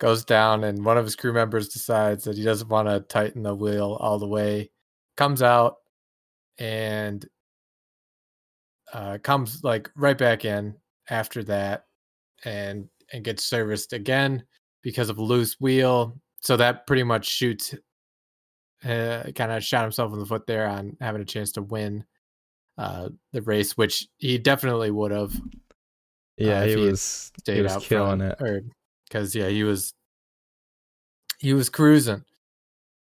goes 0.00 0.24
down 0.24 0.64
and 0.64 0.86
one 0.86 0.96
of 0.96 1.04
his 1.04 1.16
crew 1.16 1.34
members 1.34 1.68
decides 1.68 2.24
that 2.24 2.38
he 2.38 2.44
doesn't 2.44 2.68
want 2.70 2.88
to 2.88 3.00
tighten 3.00 3.42
the 3.42 3.54
wheel 3.54 3.98
all 4.00 4.18
the 4.18 4.26
way 4.26 4.70
comes 5.18 5.42
out 5.42 5.76
and 6.58 7.26
uh, 8.92 9.18
comes 9.22 9.62
like 9.64 9.90
right 9.96 10.16
back 10.18 10.44
in 10.44 10.74
after 11.10 11.42
that 11.44 11.86
and 12.44 12.88
and 13.12 13.24
gets 13.24 13.44
serviced 13.44 13.92
again 13.92 14.44
because 14.82 15.08
of 15.10 15.18
a 15.18 15.22
loose 15.22 15.58
wheel 15.60 16.18
so 16.40 16.56
that 16.56 16.86
pretty 16.86 17.02
much 17.02 17.26
shoots 17.26 17.74
uh, 18.84 19.24
kind 19.34 19.50
of 19.52 19.64
shot 19.64 19.82
himself 19.82 20.12
in 20.12 20.18
the 20.18 20.26
foot 20.26 20.46
there 20.46 20.66
on 20.68 20.96
having 21.00 21.22
a 21.22 21.24
chance 21.24 21.52
to 21.52 21.62
win 21.62 22.04
uh, 22.78 23.08
the 23.32 23.42
race 23.42 23.76
which 23.76 24.06
he 24.18 24.36
definitely 24.38 24.90
would 24.90 25.10
have 25.10 25.32
Yeah, 26.36 26.60
Uh, 26.60 26.64
he 26.64 26.70
he 26.70 26.76
was 26.76 27.32
he 27.36 27.40
stayed 27.40 27.62
was 27.62 27.72
out 27.72 27.82
killing 27.82 28.18
front, 28.18 28.32
it. 28.40 28.42
or 28.42 28.60
because 29.08 29.34
yeah, 29.34 29.48
he 29.48 29.62
was 29.64 29.94
he 31.38 31.52
was 31.54 31.68
cruising, 31.68 32.24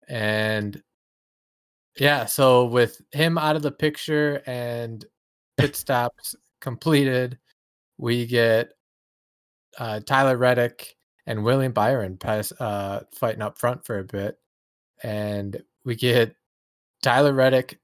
and 0.08 0.82
yeah, 2.00 2.26
so 2.26 2.66
with 2.66 3.02
him 3.12 3.38
out 3.38 3.56
of 3.56 3.62
the 3.62 3.72
picture 3.72 4.42
and 4.46 5.04
pit 5.58 5.76
stops 5.76 6.36
completed, 6.62 7.38
we 7.98 8.26
get 8.26 8.74
uh, 9.78 10.00
Tyler 10.02 10.38
Reddick 10.38 10.96
and 11.26 11.44
William 11.44 11.72
Byron 11.72 12.18
pass 12.18 12.52
uh, 12.60 13.04
fighting 13.14 13.42
up 13.42 13.58
front 13.58 13.86
for 13.86 14.00
a 14.00 14.04
bit, 14.04 14.38
and 15.04 15.62
we 15.86 15.96
get 15.96 16.36
Tyler 17.02 17.34
Reddick 17.34 17.80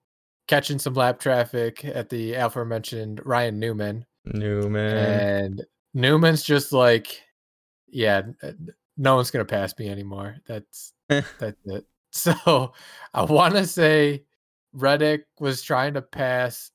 catching 0.48 0.80
some 0.80 0.94
lap 0.94 1.20
traffic 1.20 1.86
at 1.86 2.10
the 2.10 2.34
aforementioned 2.34 3.22
Ryan 3.26 3.60
Newman 3.60 4.06
Newman. 4.26 4.96
and 4.96 5.66
Newman's 5.94 6.44
just 6.44 6.74
like, 6.74 7.22
yeah, 7.88 8.22
no 8.98 9.16
one's 9.16 9.32
gonna 9.32 9.46
pass 9.46 9.78
me 9.78 9.90
anymore. 9.90 10.38
That's 10.48 10.94
that's 11.10 11.60
it. 11.66 11.86
So 12.14 12.74
I 13.14 13.24
want 13.24 13.56
to 13.56 13.66
say 13.66 14.24
Reddick 14.72 15.26
was 15.40 15.62
trying 15.62 15.96
to 15.96 16.02
pass 16.02 16.72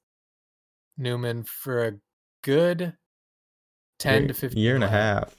Newman 0.97 1.45
for 1.45 1.87
a 1.87 1.92
good 2.42 2.95
ten 3.99 4.28
to 4.28 4.35
fifteen 4.35 4.62
year 4.62 4.75
and 4.75 4.85
a 4.85 4.88
half. 4.88 5.37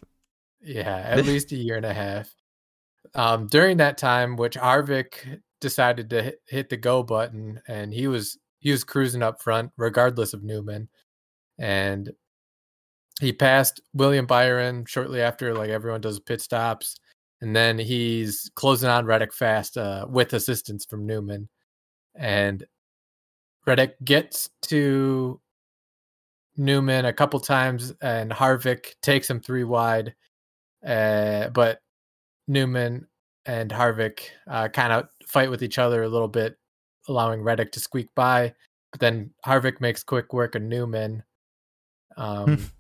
Yeah, 0.62 0.98
at 0.98 1.26
least 1.26 1.52
a 1.52 1.56
year 1.56 1.76
and 1.76 1.86
a 1.86 1.94
half. 1.94 2.34
Um, 3.16 3.48
during 3.48 3.78
that 3.78 3.98
time, 3.98 4.36
which 4.36 4.56
Harvick 4.56 5.42
decided 5.62 6.10
to 6.12 6.24
hit, 6.24 6.42
hit 6.48 6.70
the 6.70 6.78
go 6.78 7.04
button, 7.04 7.62
and 7.68 7.94
he 7.94 8.08
was 8.08 8.38
he 8.60 8.72
was 8.72 8.84
cruising 8.84 9.24
up 9.24 9.42
front, 9.42 9.72
regardless 9.78 10.34
of 10.34 10.44
Newman, 10.44 10.90
and 11.58 12.12
he 13.20 13.34
passed 13.34 13.82
William 13.94 14.26
Byron 14.26 14.86
shortly 14.86 15.22
after. 15.22 15.54
Like 15.54 15.70
everyone 15.70 16.02
does 16.02 16.20
pit 16.20 16.42
stops, 16.42 16.96
and 17.42 17.56
then 17.56 17.78
he's 17.80 18.52
closing 18.56 18.90
on 18.90 19.06
Reddick 19.06 19.34
fast 19.34 19.78
uh, 19.78 20.06
with 20.10 20.34
assistance 20.34 20.86
from 20.86 21.06
Newman, 21.06 21.50
and 22.16 22.66
Reddick 23.66 23.96
gets 24.04 24.50
to 24.64 25.40
Newman 26.58 27.06
a 27.06 27.14
couple 27.14 27.40
times, 27.40 27.94
and 28.02 28.32
Harvick 28.32 28.96
takes 29.02 29.30
him 29.30 29.40
three 29.40 29.64
wide. 29.64 30.14
Uh, 30.86 31.50
but 31.50 31.82
Newman 32.48 33.08
and 33.46 33.72
Harvick 33.72 34.22
uh, 34.48 34.68
kind 34.70 34.94
of 34.94 35.08
fight 35.26 35.50
with 35.50 35.64
each 35.64 35.78
other 35.78 36.04
a 36.04 36.10
little 36.10 36.28
bit, 36.28 36.58
allowing 37.08 37.42
Reddick 37.42 37.72
to 37.74 37.80
squeak 37.80 38.10
by. 38.16 38.54
But 38.92 39.00
then 39.00 39.32
Harvick 39.46 39.80
makes 39.82 40.04
quick 40.04 40.34
work 40.34 40.56
of 40.56 40.62
Newman 40.64 41.24
um, 42.18 42.72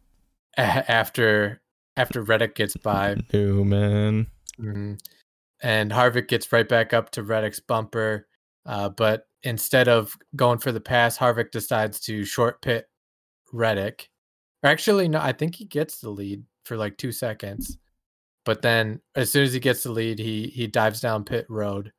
a- 0.57 0.91
after 0.91 1.61
after 1.97 2.23
Reddick 2.23 2.55
gets 2.55 2.75
by. 2.83 3.15
Newman. 3.31 4.27
Mhm. 4.59 4.99
And 5.63 5.91
Harvick 5.91 6.27
gets 6.29 6.51
right 6.53 6.67
back 6.69 6.93
up 6.93 7.11
to 7.11 7.23
Reddick's 7.23 7.59
bumper. 7.59 8.27
Uh, 8.65 8.89
but 8.89 9.27
instead 9.43 9.87
of 9.89 10.17
going 10.35 10.59
for 10.59 10.71
the 10.71 10.81
pass, 10.81 11.17
Harvick 11.17 11.51
decides 11.51 11.99
to 12.01 12.25
short 12.25 12.61
pit 12.61 12.87
Reddick. 13.53 14.09
Or 14.63 14.69
actually, 14.69 15.09
no, 15.09 15.19
I 15.21 15.33
think 15.33 15.55
he 15.55 15.65
gets 15.65 15.99
the 16.01 16.09
lead 16.11 16.43
for 16.65 16.77
like 16.77 16.97
two 16.97 17.11
seconds. 17.11 17.77
But 18.45 18.61
then 18.63 19.01
as 19.15 19.31
soon 19.31 19.43
as 19.45 19.53
he 19.53 19.59
gets 19.61 19.83
the 19.83 19.91
lead, 19.93 20.19
he 20.19 20.47
he 20.49 20.67
dives 20.67 21.01
down 21.01 21.25
pit 21.25 21.45
road. 21.49 21.93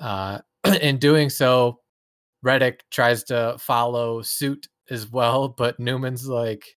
Uh, 0.00 0.40
in 0.82 0.98
doing 0.98 1.30
so, 1.30 1.80
Reddick 2.42 2.84
tries 2.90 3.24
to 3.26 3.56
follow 3.60 4.22
suit 4.22 4.68
as 4.90 5.08
well, 5.10 5.48
but 5.48 5.80
Newman's 5.80 6.28
like, 6.28 6.76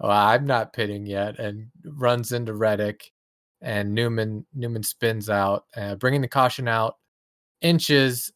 "Oh, 0.00 0.10
I'm 0.10 0.46
not 0.46 0.72
pitting 0.74 1.06
yet," 1.06 1.38
and 1.40 1.70
runs 1.84 2.32
into 2.32 2.54
Reddick 2.54 3.12
and 3.64 3.94
Newman 3.94 4.46
Newman 4.54 4.82
spins 4.82 5.30
out, 5.30 5.64
uh, 5.76 5.96
bringing 5.96 6.20
the 6.20 6.28
caution 6.28 6.68
out 6.68 6.96
inches 7.62 8.30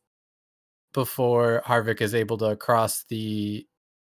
before 0.95 1.63
Harvick 1.67 2.01
is 2.01 2.15
able 2.15 2.39
to 2.39 2.57
cross 2.57 3.05
the 3.11 3.67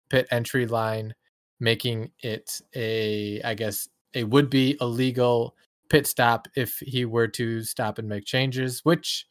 pit 0.10 0.28
entry 0.32 0.66
line, 0.66 1.14
making 1.60 2.12
it 2.24 2.62
a 2.76 3.42
I 3.44 3.54
guess 3.54 3.88
a 4.16 4.24
would 4.24 4.50
be 4.50 4.78
illegal 4.82 5.56
pit 5.90 6.08
stop 6.08 6.48
if 6.56 6.80
he 6.80 7.06
were 7.06 7.28
to 7.28 7.64
stop 7.64 8.00
and 8.00 8.08
make 8.08 8.26
changes, 8.26 8.86
which 8.86 9.28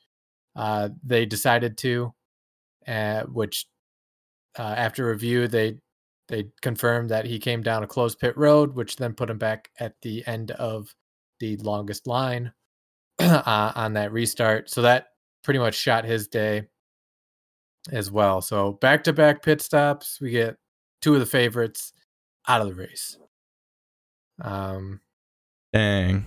uh, 0.56 0.90
they 1.02 1.24
decided 1.24 1.78
to, 1.78 2.12
uh, 2.86 3.22
which 3.22 3.66
uh, 4.58 4.74
after 4.76 5.06
review 5.06 5.48
they 5.48 5.78
they 6.28 6.48
confirmed 6.60 7.08
that 7.08 7.24
he 7.24 7.38
came 7.38 7.62
down 7.62 7.82
a 7.82 7.86
closed 7.86 8.18
pit 8.18 8.36
road, 8.36 8.74
which 8.74 8.96
then 8.96 9.14
put 9.14 9.30
him 9.30 9.38
back 9.38 9.70
at 9.80 9.94
the 10.02 10.22
end 10.26 10.50
of 10.50 10.94
the 11.40 11.56
longest 11.58 12.06
line 12.06 12.52
uh, 13.18 13.72
on 13.74 13.94
that 13.94 14.12
restart. 14.12 14.70
So 14.70 14.82
that 14.82 15.08
pretty 15.42 15.58
much 15.60 15.74
shot 15.74 16.04
his 16.04 16.28
day 16.28 16.68
as 17.90 18.10
well. 18.10 18.40
So 18.40 18.72
back 18.72 19.04
to 19.04 19.12
back 19.12 19.42
pit 19.42 19.60
stops, 19.60 20.20
we 20.20 20.30
get 20.30 20.56
two 21.00 21.14
of 21.14 21.20
the 21.20 21.26
favorites 21.26 21.92
out 22.46 22.60
of 22.60 22.68
the 22.68 22.74
race. 22.74 23.18
Um, 24.40 25.00
Dang, 25.72 26.26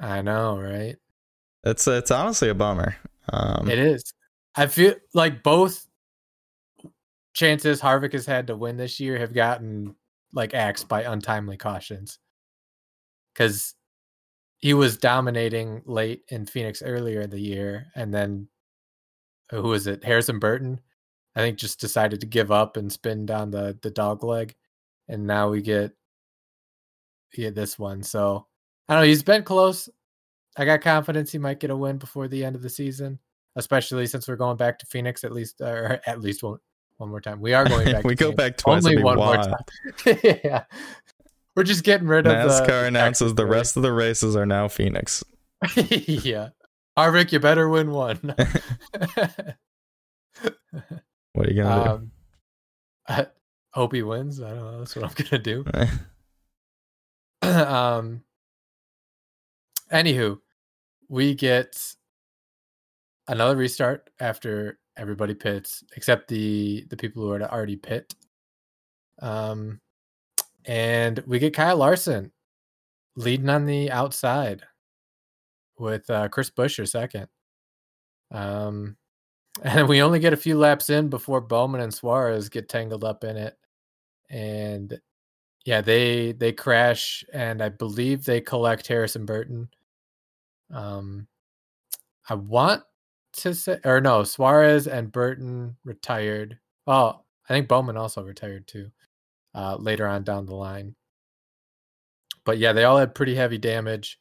I 0.00 0.22
know, 0.22 0.58
right? 0.58 0.96
it's 1.64 1.86
it's 1.86 2.10
honestly 2.10 2.48
a 2.48 2.54
bummer. 2.54 2.96
Um, 3.32 3.70
it 3.70 3.78
is. 3.78 4.12
I 4.54 4.66
feel 4.66 4.94
like 5.14 5.42
both 5.42 5.86
chances 7.34 7.80
Harvick 7.80 8.12
has 8.12 8.26
had 8.26 8.48
to 8.48 8.56
win 8.56 8.76
this 8.76 9.00
year 9.00 9.18
have 9.18 9.32
gotten 9.32 9.94
like 10.32 10.54
axed 10.54 10.88
by 10.88 11.02
untimely 11.02 11.56
cautions. 11.56 12.18
Because 13.32 13.74
he 14.62 14.74
was 14.74 14.96
dominating 14.96 15.82
late 15.84 16.22
in 16.28 16.46
Phoenix 16.46 16.82
earlier 16.82 17.20
in 17.20 17.30
the 17.30 17.40
year, 17.40 17.88
and 17.96 18.14
then 18.14 18.48
uh, 19.52 19.60
who 19.60 19.68
was 19.68 19.88
it? 19.88 20.04
Harrison 20.04 20.38
Burton, 20.38 20.80
I 21.34 21.40
think, 21.40 21.58
just 21.58 21.80
decided 21.80 22.20
to 22.20 22.26
give 22.26 22.52
up 22.52 22.76
and 22.76 22.90
spin 22.90 23.26
down 23.26 23.50
the 23.50 23.76
the 23.82 23.90
dog 23.90 24.22
leg, 24.22 24.54
and 25.08 25.26
now 25.26 25.50
we 25.50 25.62
get 25.62 25.90
yeah 27.36 27.50
this 27.50 27.76
one. 27.76 28.04
So 28.04 28.46
I 28.88 28.94
don't 28.94 29.02
know. 29.02 29.08
He's 29.08 29.24
been 29.24 29.42
close. 29.42 29.88
I 30.56 30.64
got 30.64 30.80
confidence 30.80 31.32
he 31.32 31.38
might 31.38 31.60
get 31.60 31.70
a 31.70 31.76
win 31.76 31.98
before 31.98 32.28
the 32.28 32.44
end 32.44 32.54
of 32.54 32.62
the 32.62 32.70
season, 32.70 33.18
especially 33.56 34.06
since 34.06 34.28
we're 34.28 34.36
going 34.36 34.58
back 34.58 34.78
to 34.78 34.86
Phoenix 34.86 35.24
at 35.24 35.32
least, 35.32 35.60
or 35.60 36.00
at 36.06 36.20
least 36.20 36.44
one 36.44 36.58
one 36.98 37.10
more 37.10 37.20
time. 37.20 37.40
We 37.40 37.52
are 37.52 37.64
going 37.64 37.86
back. 37.92 38.04
we 38.04 38.14
to 38.14 38.16
go 38.16 38.26
Phoenix. 38.26 38.36
back 38.36 38.56
twice. 38.58 38.86
Only 38.86 39.02
one 39.02 39.16
more 39.16 39.36
time. 39.36 39.56
yeah, 40.22 40.64
we're 41.56 41.62
just 41.64 41.84
getting 41.84 42.06
rid 42.06 42.26
of 42.26 42.32
NASCAR 42.32 42.66
the, 42.66 42.84
announces 42.86 43.34
the 43.34 43.46
rest 43.46 43.76
of 43.76 43.82
the 43.82 43.92
races 43.92 44.36
are 44.36 44.46
now 44.46 44.68
Phoenix. 44.68 45.22
yeah, 45.76 46.50
Harvick, 46.98 47.32
you 47.32 47.40
better 47.40 47.68
win 47.68 47.90
one. 47.90 48.34
What 51.34 51.46
are 51.46 51.50
you 51.50 51.62
gonna 51.62 51.94
um, 51.94 52.10
I 53.08 53.26
hope 53.72 53.94
he 53.94 54.02
wins. 54.02 54.40
I 54.40 54.50
don't 54.50 54.58
know. 54.58 54.78
That's 54.80 54.94
what 54.94 55.04
I'm 55.04 55.12
gonna 55.16 55.42
do. 55.42 55.64
do? 57.42 57.48
um. 57.48 58.22
Anywho, 59.90 60.38
we 61.08 61.34
get 61.34 61.78
another 63.28 63.56
restart 63.56 64.10
after 64.20 64.78
everybody 64.96 65.34
pits 65.34 65.82
except 65.96 66.28
the 66.28 66.86
the 66.90 66.96
people 66.96 67.22
who 67.22 67.32
are 67.32 67.42
already 67.42 67.76
pit. 67.76 68.14
Um, 69.20 69.80
and 70.66 71.22
we 71.26 71.38
get 71.38 71.54
Kyle 71.54 71.76
Larson 71.76 72.32
leading 73.16 73.48
on 73.48 73.66
the 73.66 73.90
outside 73.90 74.62
with 75.78 76.08
uh, 76.10 76.28
Chris 76.28 76.50
Buescher 76.50 76.88
second. 76.88 77.28
Um, 78.30 78.96
and 79.62 79.88
we 79.88 80.02
only 80.02 80.18
get 80.18 80.32
a 80.32 80.38
few 80.38 80.56
laps 80.56 80.88
in 80.88 81.08
before 81.08 81.40
Bowman 81.40 81.82
and 81.82 81.92
Suarez 81.92 82.48
get 82.48 82.68
tangled 82.68 83.04
up 83.04 83.24
in 83.24 83.36
it, 83.36 83.56
and 84.30 84.98
yeah, 85.66 85.82
they 85.82 86.32
they 86.32 86.52
crash, 86.52 87.24
and 87.32 87.62
I 87.62 87.68
believe 87.68 88.24
they 88.24 88.40
collect 88.40 88.86
Harrison 88.86 89.26
Burton. 89.26 89.68
Um, 90.72 91.26
I 92.28 92.34
want 92.34 92.82
to 93.34 93.54
say, 93.54 93.78
or 93.84 94.00
no, 94.00 94.24
Suarez 94.24 94.86
and 94.86 95.12
Burton 95.12 95.76
retired. 95.84 96.58
Oh, 96.86 97.20
I 97.48 97.52
think 97.52 97.68
Bowman 97.68 97.96
also 97.96 98.22
retired 98.24 98.66
too. 98.66 98.90
Uh, 99.54 99.76
later 99.78 100.06
on 100.06 100.24
down 100.24 100.46
the 100.46 100.54
line, 100.54 100.94
but 102.44 102.58
yeah, 102.58 102.72
they 102.72 102.84
all 102.84 102.96
had 102.98 103.14
pretty 103.14 103.34
heavy 103.34 103.58
damage, 103.58 104.18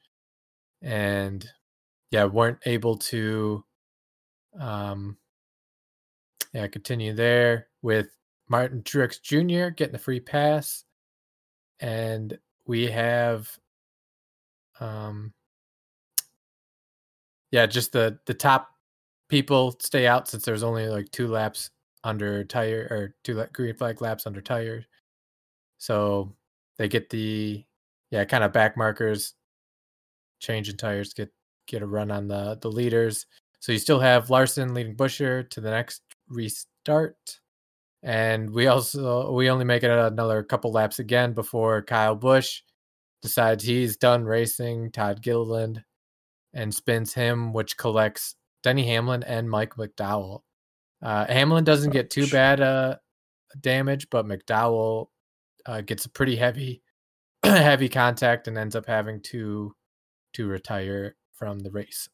and 0.81 1.47
yeah, 2.11 2.25
weren't 2.25 2.59
able 2.65 2.97
to, 2.97 3.63
um, 4.59 5.17
yeah, 6.53 6.67
continue 6.67 7.13
there 7.13 7.67
with 7.81 8.09
Martin 8.49 8.83
Truex 8.83 9.21
Jr. 9.21 9.69
getting 9.73 9.93
the 9.93 9.99
free 9.99 10.19
pass, 10.19 10.83
and 11.79 12.37
we 12.65 12.87
have, 12.87 13.49
um, 14.79 15.33
yeah, 17.51 17.65
just 17.65 17.91
the 17.93 18.19
the 18.25 18.33
top 18.33 18.69
people 19.29 19.75
stay 19.79 20.07
out 20.07 20.27
since 20.27 20.43
there's 20.43 20.63
only 20.63 20.87
like 20.89 21.09
two 21.11 21.27
laps 21.27 21.69
under 22.03 22.43
tire 22.43 22.87
or 22.91 23.15
two 23.23 23.43
green 23.53 23.75
flag 23.75 24.01
laps 24.01 24.27
under 24.27 24.41
tire. 24.41 24.85
So 25.81 26.35
they 26.77 26.87
get 26.87 27.09
the 27.09 27.65
yeah 28.11 28.23
kind 28.25 28.43
of 28.43 28.53
back 28.53 28.77
markers, 28.77 29.33
changing 30.39 30.77
tires, 30.77 31.11
get 31.13 31.33
get 31.65 31.81
a 31.81 31.87
run 31.87 32.11
on 32.11 32.27
the 32.27 32.59
the 32.61 32.69
leaders. 32.69 33.25
So 33.59 33.71
you 33.71 33.79
still 33.79 33.99
have 33.99 34.29
Larson 34.29 34.75
leading 34.75 34.95
Buescher 34.95 35.49
to 35.49 35.59
the 35.59 35.71
next 35.71 36.03
restart, 36.29 37.39
and 38.03 38.47
we 38.51 38.67
also 38.67 39.31
we 39.31 39.49
only 39.49 39.65
make 39.65 39.81
it 39.81 39.89
another 39.89 40.43
couple 40.43 40.71
laps 40.71 40.99
again 40.99 41.33
before 41.33 41.81
Kyle 41.81 42.15
Busch 42.15 42.61
decides 43.23 43.63
he's 43.63 43.97
done 43.97 44.23
racing 44.23 44.91
Todd 44.91 45.23
Gilliland 45.23 45.83
and 46.53 46.71
spins 46.71 47.11
him, 47.15 47.53
which 47.53 47.75
collects 47.77 48.35
Denny 48.61 48.85
Hamlin 48.85 49.23
and 49.23 49.49
Mike 49.49 49.73
McDowell. 49.77 50.41
Uh, 51.01 51.25
Hamlin 51.25 51.63
doesn't 51.63 51.89
get 51.89 52.11
too 52.11 52.27
bad 52.27 52.61
uh, 52.61 52.97
damage, 53.59 54.11
but 54.11 54.27
McDowell 54.27 55.07
uh, 55.65 55.81
gets 55.81 56.05
a 56.05 56.09
pretty 56.09 56.35
heavy 56.35 56.81
heavy 57.43 57.89
contact 57.89 58.47
and 58.47 58.57
ends 58.57 58.75
up 58.75 58.85
having 58.85 59.21
to 59.21 59.73
to 60.33 60.47
retire 60.47 61.15
from 61.33 61.59
the 61.59 61.71
race. 61.71 62.07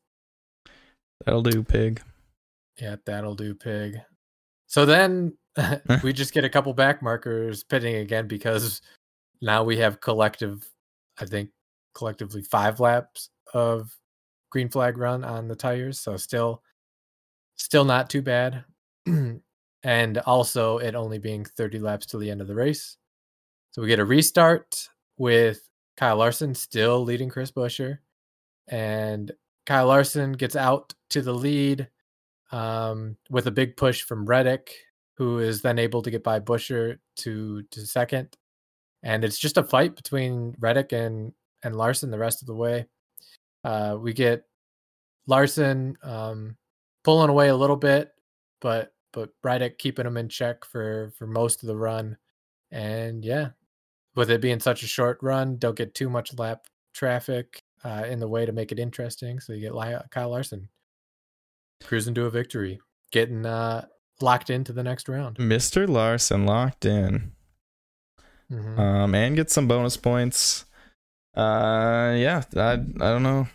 That'll 1.25 1.43
do, 1.43 1.63
pig. 1.63 2.01
Yeah, 2.79 2.95
that'll 3.05 3.35
do, 3.35 3.53
pig. 3.53 3.97
So 4.67 4.85
then 4.85 5.37
we 6.03 6.13
just 6.13 6.33
get 6.33 6.45
a 6.45 6.49
couple 6.49 6.73
back 6.73 7.01
markers 7.01 7.63
pitting 7.63 7.95
again 7.95 8.27
because 8.27 8.81
now 9.41 9.63
we 9.63 9.77
have 9.77 10.01
collective, 10.01 10.67
I 11.19 11.25
think, 11.25 11.49
collectively 11.93 12.41
five 12.41 12.79
laps 12.79 13.29
of 13.53 13.91
green 14.49 14.69
flag 14.69 14.97
run 14.97 15.23
on 15.23 15.47
the 15.47 15.55
tires. 15.55 15.99
So 15.99 16.17
still, 16.17 16.61
still 17.57 17.85
not 17.85 18.09
too 18.09 18.21
bad. 18.21 18.63
and 19.83 20.17
also 20.19 20.77
it 20.77 20.95
only 20.95 21.19
being 21.19 21.43
30 21.43 21.79
laps 21.79 22.05
to 22.07 22.17
the 22.17 22.31
end 22.31 22.41
of 22.41 22.47
the 22.47 22.55
race. 22.55 22.97
So 23.77 23.83
we 23.83 23.89
get 23.89 23.99
a 23.99 24.05
restart 24.05 24.89
with 25.19 25.61
Kyle 25.97 26.17
Larson 26.17 26.55
still 26.55 27.03
leading 27.03 27.29
Chris 27.29 27.51
Buescher. 27.51 27.99
And 28.67 29.31
Kyle 29.67 29.85
Larson 29.85 30.31
gets 30.31 30.55
out 30.55 30.95
to 31.11 31.21
the 31.21 31.33
lead 31.33 31.87
um, 32.51 33.17
with 33.29 33.45
a 33.45 33.51
big 33.51 33.77
push 33.77 34.01
from 34.01 34.25
Reddick, 34.25 34.73
who 35.17 35.37
is 35.37 35.61
then 35.61 35.77
able 35.77 36.01
to 36.01 36.09
get 36.09 36.23
by 36.23 36.39
Buescher 36.39 36.97
to 37.17 37.61
to 37.69 37.85
second. 37.85 38.35
And 39.03 39.23
it's 39.23 39.37
just 39.37 39.57
a 39.57 39.63
fight 39.63 39.95
between 39.95 40.55
Reddick 40.57 40.91
and 40.91 41.33
and 41.63 41.75
Larson 41.75 42.09
the 42.09 42.17
rest 42.17 42.41
of 42.41 42.47
the 42.47 42.55
way. 42.55 42.87
Uh, 43.63 43.95
we 44.01 44.11
get 44.11 44.45
Larson 45.27 45.95
um, 46.01 46.57
pulling 47.03 47.29
away 47.29 47.49
a 47.49 47.55
little 47.55 47.75
bit, 47.75 48.11
but 48.59 48.91
but 49.13 49.29
Reddick 49.43 49.77
keeping 49.77 50.07
him 50.07 50.17
in 50.17 50.29
check 50.29 50.65
for 50.65 51.11
for 51.15 51.27
most 51.27 51.61
of 51.61 51.67
the 51.67 51.77
run. 51.77 52.17
And 52.71 53.23
yeah, 53.23 53.49
with 54.17 54.29
it 54.29 54.41
being 54.41 54.59
such 54.59 54.83
a 54.83 54.87
short 54.87 55.19
run, 55.21 55.55
don't 55.57 55.77
get 55.77 55.93
too 55.95 56.09
much 56.09 56.37
lap 56.37 56.65
traffic 56.93 57.63
uh, 57.85 58.03
in 58.09 58.19
the 58.19 58.27
way 58.27 58.45
to 58.45 58.51
make 58.51 58.71
it 58.73 58.79
interesting. 58.79 59.39
So 59.39 59.53
you 59.53 59.61
get 59.71 60.09
Kyle 60.11 60.29
Larson 60.31 60.67
cruising 61.83 62.15
to 62.15 62.25
a 62.25 62.29
victory, 62.29 62.81
getting 63.11 63.45
uh, 63.45 63.85
locked 64.19 64.49
into 64.49 64.73
the 64.73 64.83
next 64.83 65.07
round. 65.07 65.37
Mr. 65.37 65.87
Larson 65.87 66.45
locked 66.45 66.83
in. 66.83 67.31
Mhm. 68.51 68.79
Um, 68.79 69.13
and 69.15 69.35
get 69.35 69.51
some 69.51 69.67
bonus 69.67 69.97
points. 69.97 70.65
Uh, 71.35 72.15
yeah, 72.17 72.43
I 72.55 72.71
I 72.71 72.75
don't 72.77 73.23
know. 73.23 73.47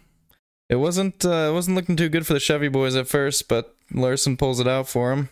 It 0.69 0.77
wasn't 0.77 1.25
uh, 1.25 1.49
it 1.51 1.53
wasn't 1.53 1.77
looking 1.77 1.97
too 1.97 2.09
good 2.09 2.27
for 2.27 2.35
the 2.35 2.41
Chevy 2.41 2.69
boys 2.69 2.95
at 2.95 3.09
first, 3.09 3.49
but 3.49 3.75
Larson 3.93 4.37
pulls 4.37 4.61
it 4.61 4.69
out 4.69 4.89
for 4.89 5.13
him. 5.13 5.29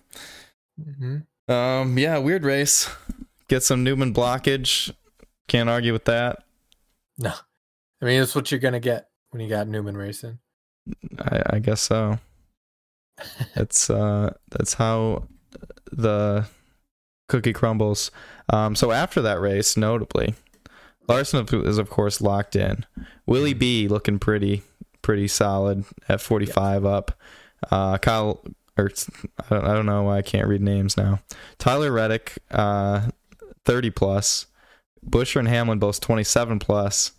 Mhm. 0.81 1.27
Um, 1.49 1.99
yeah, 1.99 2.19
weird 2.19 2.45
race. 2.45 2.89
Get 3.49 3.63
some 3.63 3.85
Newman 3.85 4.13
blockage. 4.15 4.93
Can't 5.51 5.69
argue 5.69 5.93
with 5.93 6.05
that. 6.05 6.45
No, 7.19 7.33
I 8.01 8.05
mean 8.05 8.21
that's 8.21 8.37
what 8.37 8.53
you're 8.53 8.61
gonna 8.61 8.79
get 8.79 9.09
when 9.31 9.43
you 9.43 9.49
got 9.49 9.67
Newman 9.67 9.97
racing. 9.97 10.39
I, 11.19 11.43
I 11.55 11.59
guess 11.59 11.81
so. 11.81 12.21
That's 13.57 13.91
uh, 13.91 14.33
that's 14.51 14.75
how 14.75 15.25
the 15.91 16.47
cookie 17.29 17.53
crumbles. 17.53 18.13
Um, 18.49 18.77
so 18.77 18.93
after 18.93 19.21
that 19.23 19.41
race, 19.41 19.77
notably, 19.77 20.35
Larson 21.09 21.45
is 21.65 21.79
of 21.79 21.91
course 21.91 22.21
locked 22.21 22.55
in. 22.55 22.87
Willie 23.27 23.53
B 23.53 23.89
looking 23.89 24.21
pretty 24.21 24.63
pretty 25.03 25.27
solid 25.27 25.85
at 26.09 26.21
45 26.21 26.87
up. 26.87 27.19
Uh, 27.71 27.99
Kyle, 27.99 28.41
or 28.79 28.91
I 29.39 29.49
don't, 29.51 29.65
I 29.67 29.75
don't 29.75 29.87
know 29.87 30.05
why 30.05 30.19
I 30.19 30.23
can't 30.23 30.47
read 30.49 30.63
names 30.63 30.97
now. 30.97 31.21
Tyler 31.59 31.93
Reddick, 31.93 32.39
uh, 32.53 33.11
30 33.65 33.91
plus. 33.91 34.47
Buescher 35.09 35.39
and 35.39 35.49
Hamlin 35.49 35.79
both 35.79 36.01
27 36.01 36.59
plus. 36.59 37.13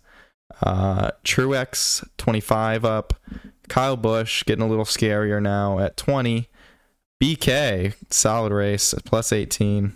Uh, 0.60 1.10
Truex 1.24 2.06
25 2.18 2.84
up. 2.84 3.14
Kyle 3.68 3.96
Busch 3.96 4.44
getting 4.44 4.64
a 4.64 4.68
little 4.68 4.84
scarier 4.84 5.40
now 5.42 5.78
at 5.78 5.96
20. 5.96 6.48
BK 7.22 7.94
solid 8.10 8.52
race 8.52 8.94
plus 9.04 9.32
18. 9.32 9.94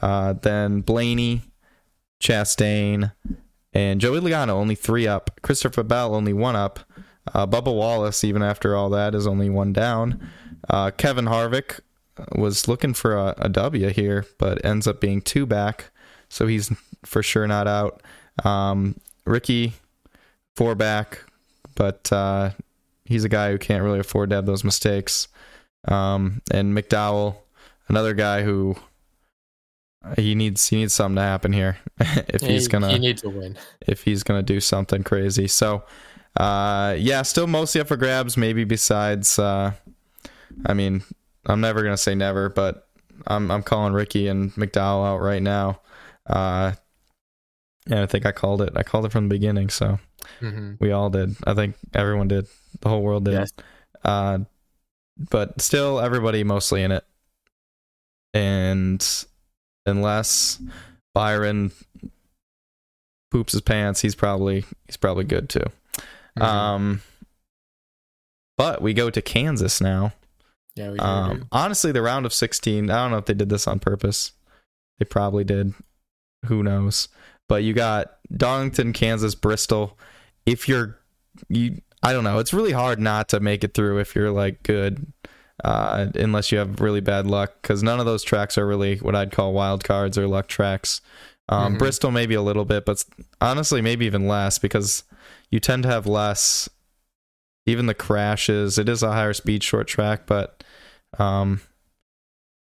Uh, 0.00 0.32
then 0.34 0.80
Blaney, 0.80 1.42
Chastain, 2.22 3.12
and 3.72 4.00
Joey 4.00 4.20
Logano 4.20 4.50
only 4.50 4.74
three 4.74 5.06
up. 5.06 5.40
Christopher 5.42 5.82
Bell 5.82 6.14
only 6.14 6.32
one 6.32 6.56
up. 6.56 6.80
Uh, 7.32 7.46
Bubba 7.46 7.74
Wallace, 7.74 8.22
even 8.22 8.42
after 8.42 8.76
all 8.76 8.90
that, 8.90 9.14
is 9.14 9.26
only 9.26 9.50
one 9.50 9.72
down. 9.72 10.26
Uh, 10.68 10.90
Kevin 10.90 11.26
Harvick 11.26 11.80
was 12.36 12.68
looking 12.68 12.94
for 12.94 13.16
a, 13.16 13.34
a 13.38 13.48
W 13.48 13.88
here, 13.88 14.24
but 14.38 14.64
ends 14.64 14.86
up 14.86 15.00
being 15.00 15.20
two 15.20 15.46
back, 15.46 15.90
so 16.28 16.46
he's 16.46 16.70
for 17.04 17.22
sure 17.22 17.46
not 17.46 17.66
out. 17.66 18.02
Um, 18.44 18.96
Ricky, 19.26 19.74
four 20.56 20.74
back, 20.74 21.24
but 21.74 22.12
uh, 22.12 22.50
he's 23.04 23.24
a 23.24 23.28
guy 23.28 23.50
who 23.50 23.58
can't 23.58 23.82
really 23.84 24.00
afford 24.00 24.30
to 24.30 24.36
have 24.36 24.46
those 24.46 24.64
mistakes. 24.64 25.28
Um, 25.86 26.42
and 26.50 26.76
McDowell, 26.76 27.36
another 27.88 28.14
guy 28.14 28.42
who 28.42 28.76
he 30.18 30.34
needs 30.34 30.68
he 30.68 30.76
needs 30.76 30.92
something 30.92 31.16
to 31.16 31.22
happen 31.22 31.52
here 31.52 31.78
if 31.98 32.42
Yeah, 32.42 32.48
he's 32.48 32.68
gonna 32.68 32.92
he 32.92 32.98
needs 32.98 33.22
to 33.22 33.30
win. 33.30 33.56
if 33.86 34.02
he's 34.04 34.22
gonna 34.22 34.42
do 34.42 34.60
something 34.60 35.02
crazy. 35.02 35.48
So, 35.48 35.84
uh, 36.36 36.94
yeah, 36.98 37.22
still 37.22 37.46
mostly 37.46 37.80
up 37.80 37.88
for 37.88 37.96
grabs. 37.96 38.36
Maybe 38.36 38.64
besides, 38.64 39.38
uh, 39.38 39.72
I 40.66 40.74
mean, 40.74 41.02
I'm 41.46 41.60
never 41.60 41.82
gonna 41.82 41.96
say 41.96 42.14
never, 42.14 42.48
but 42.48 42.88
I'm 43.26 43.50
I'm 43.50 43.62
calling 43.62 43.92
Ricky 43.94 44.28
and 44.28 44.52
McDowell 44.54 45.06
out 45.06 45.18
right 45.18 45.42
now. 45.42 45.80
Uh, 46.26 46.72
and 47.86 47.98
I 48.00 48.06
think 48.06 48.24
I 48.26 48.32
called 48.32 48.62
it. 48.62 48.72
I 48.76 48.82
called 48.82 49.04
it 49.06 49.12
from 49.12 49.28
the 49.28 49.34
beginning, 49.34 49.68
so 49.70 49.98
Mhm. 50.40 50.78
we 50.80 50.90
all 50.92 51.10
did. 51.10 51.36
I 51.46 51.54
think 51.54 51.76
everyone 51.94 52.28
did. 52.28 52.46
The 52.80 52.88
whole 52.88 53.02
world 53.02 53.24
did. 53.26 53.34
Yes. 53.34 53.52
Uh, 54.04 54.40
but 55.18 55.60
still, 55.60 56.00
everybody 56.00 56.42
mostly 56.44 56.82
in 56.82 56.90
it. 56.92 57.04
And 58.32 59.06
unless 59.86 60.60
Byron 61.14 61.70
poops 63.30 63.52
his 63.52 63.60
pants, 63.62 64.00
he's 64.00 64.14
probably 64.14 64.64
he's 64.86 64.96
probably 64.96 65.24
good 65.24 65.48
too. 65.48 65.64
Mhm. 66.38 66.42
Um, 66.42 67.02
but 68.58 68.82
we 68.82 68.92
go 68.94 69.10
to 69.10 69.22
Kansas 69.22 69.80
now. 69.80 70.12
yeah, 70.76 70.90
we 70.90 70.98
do. 70.98 71.04
Um, 71.04 71.48
honestly, 71.52 71.92
the 71.92 72.02
round 72.02 72.26
of 72.26 72.32
16, 72.34 72.90
I 72.90 72.96
don't 73.02 73.12
know 73.12 73.18
if 73.18 73.26
they 73.26 73.34
did 73.34 73.48
this 73.48 73.68
on 73.68 73.78
purpose. 73.78 74.32
They 74.98 75.04
probably 75.04 75.44
did. 75.44 75.72
Who 76.46 76.64
knows? 76.64 77.08
But 77.48 77.62
you 77.62 77.74
got 77.74 78.16
Darlington, 78.34 78.92
Kansas, 78.92 79.34
Bristol. 79.34 79.98
If 80.46 80.68
you're, 80.68 80.98
you, 81.48 81.80
I 82.02 82.12
don't 82.12 82.24
know. 82.24 82.38
It's 82.38 82.52
really 82.52 82.72
hard 82.72 82.98
not 82.98 83.28
to 83.30 83.40
make 83.40 83.64
it 83.64 83.74
through 83.74 83.98
if 83.98 84.14
you're 84.14 84.30
like 84.30 84.62
good, 84.62 85.12
uh, 85.62 86.06
unless 86.14 86.50
you 86.52 86.58
have 86.58 86.80
really 86.80 87.00
bad 87.00 87.26
luck, 87.26 87.54
because 87.62 87.82
none 87.82 88.00
of 88.00 88.06
those 88.06 88.22
tracks 88.22 88.56
are 88.58 88.66
really 88.66 88.96
what 88.96 89.14
I'd 89.14 89.32
call 89.32 89.52
wild 89.52 89.84
cards 89.84 90.16
or 90.18 90.26
luck 90.26 90.48
tracks. 90.48 91.00
Um, 91.48 91.74
Mhm. 91.74 91.78
Bristol 91.78 92.10
maybe 92.10 92.34
a 92.34 92.42
little 92.42 92.64
bit, 92.64 92.84
but 92.86 93.04
honestly 93.40 93.82
maybe 93.82 94.06
even 94.06 94.26
less 94.26 94.58
because 94.58 95.04
you 95.50 95.60
tend 95.60 95.82
to 95.84 95.88
have 95.88 96.06
less. 96.06 96.68
Even 97.66 97.86
the 97.86 97.94
crashes, 97.94 98.76
it 98.76 98.90
is 98.90 99.02
a 99.02 99.12
higher 99.12 99.32
speed 99.32 99.62
short 99.62 99.86
track, 99.86 100.26
but 100.26 100.62
um, 101.18 101.62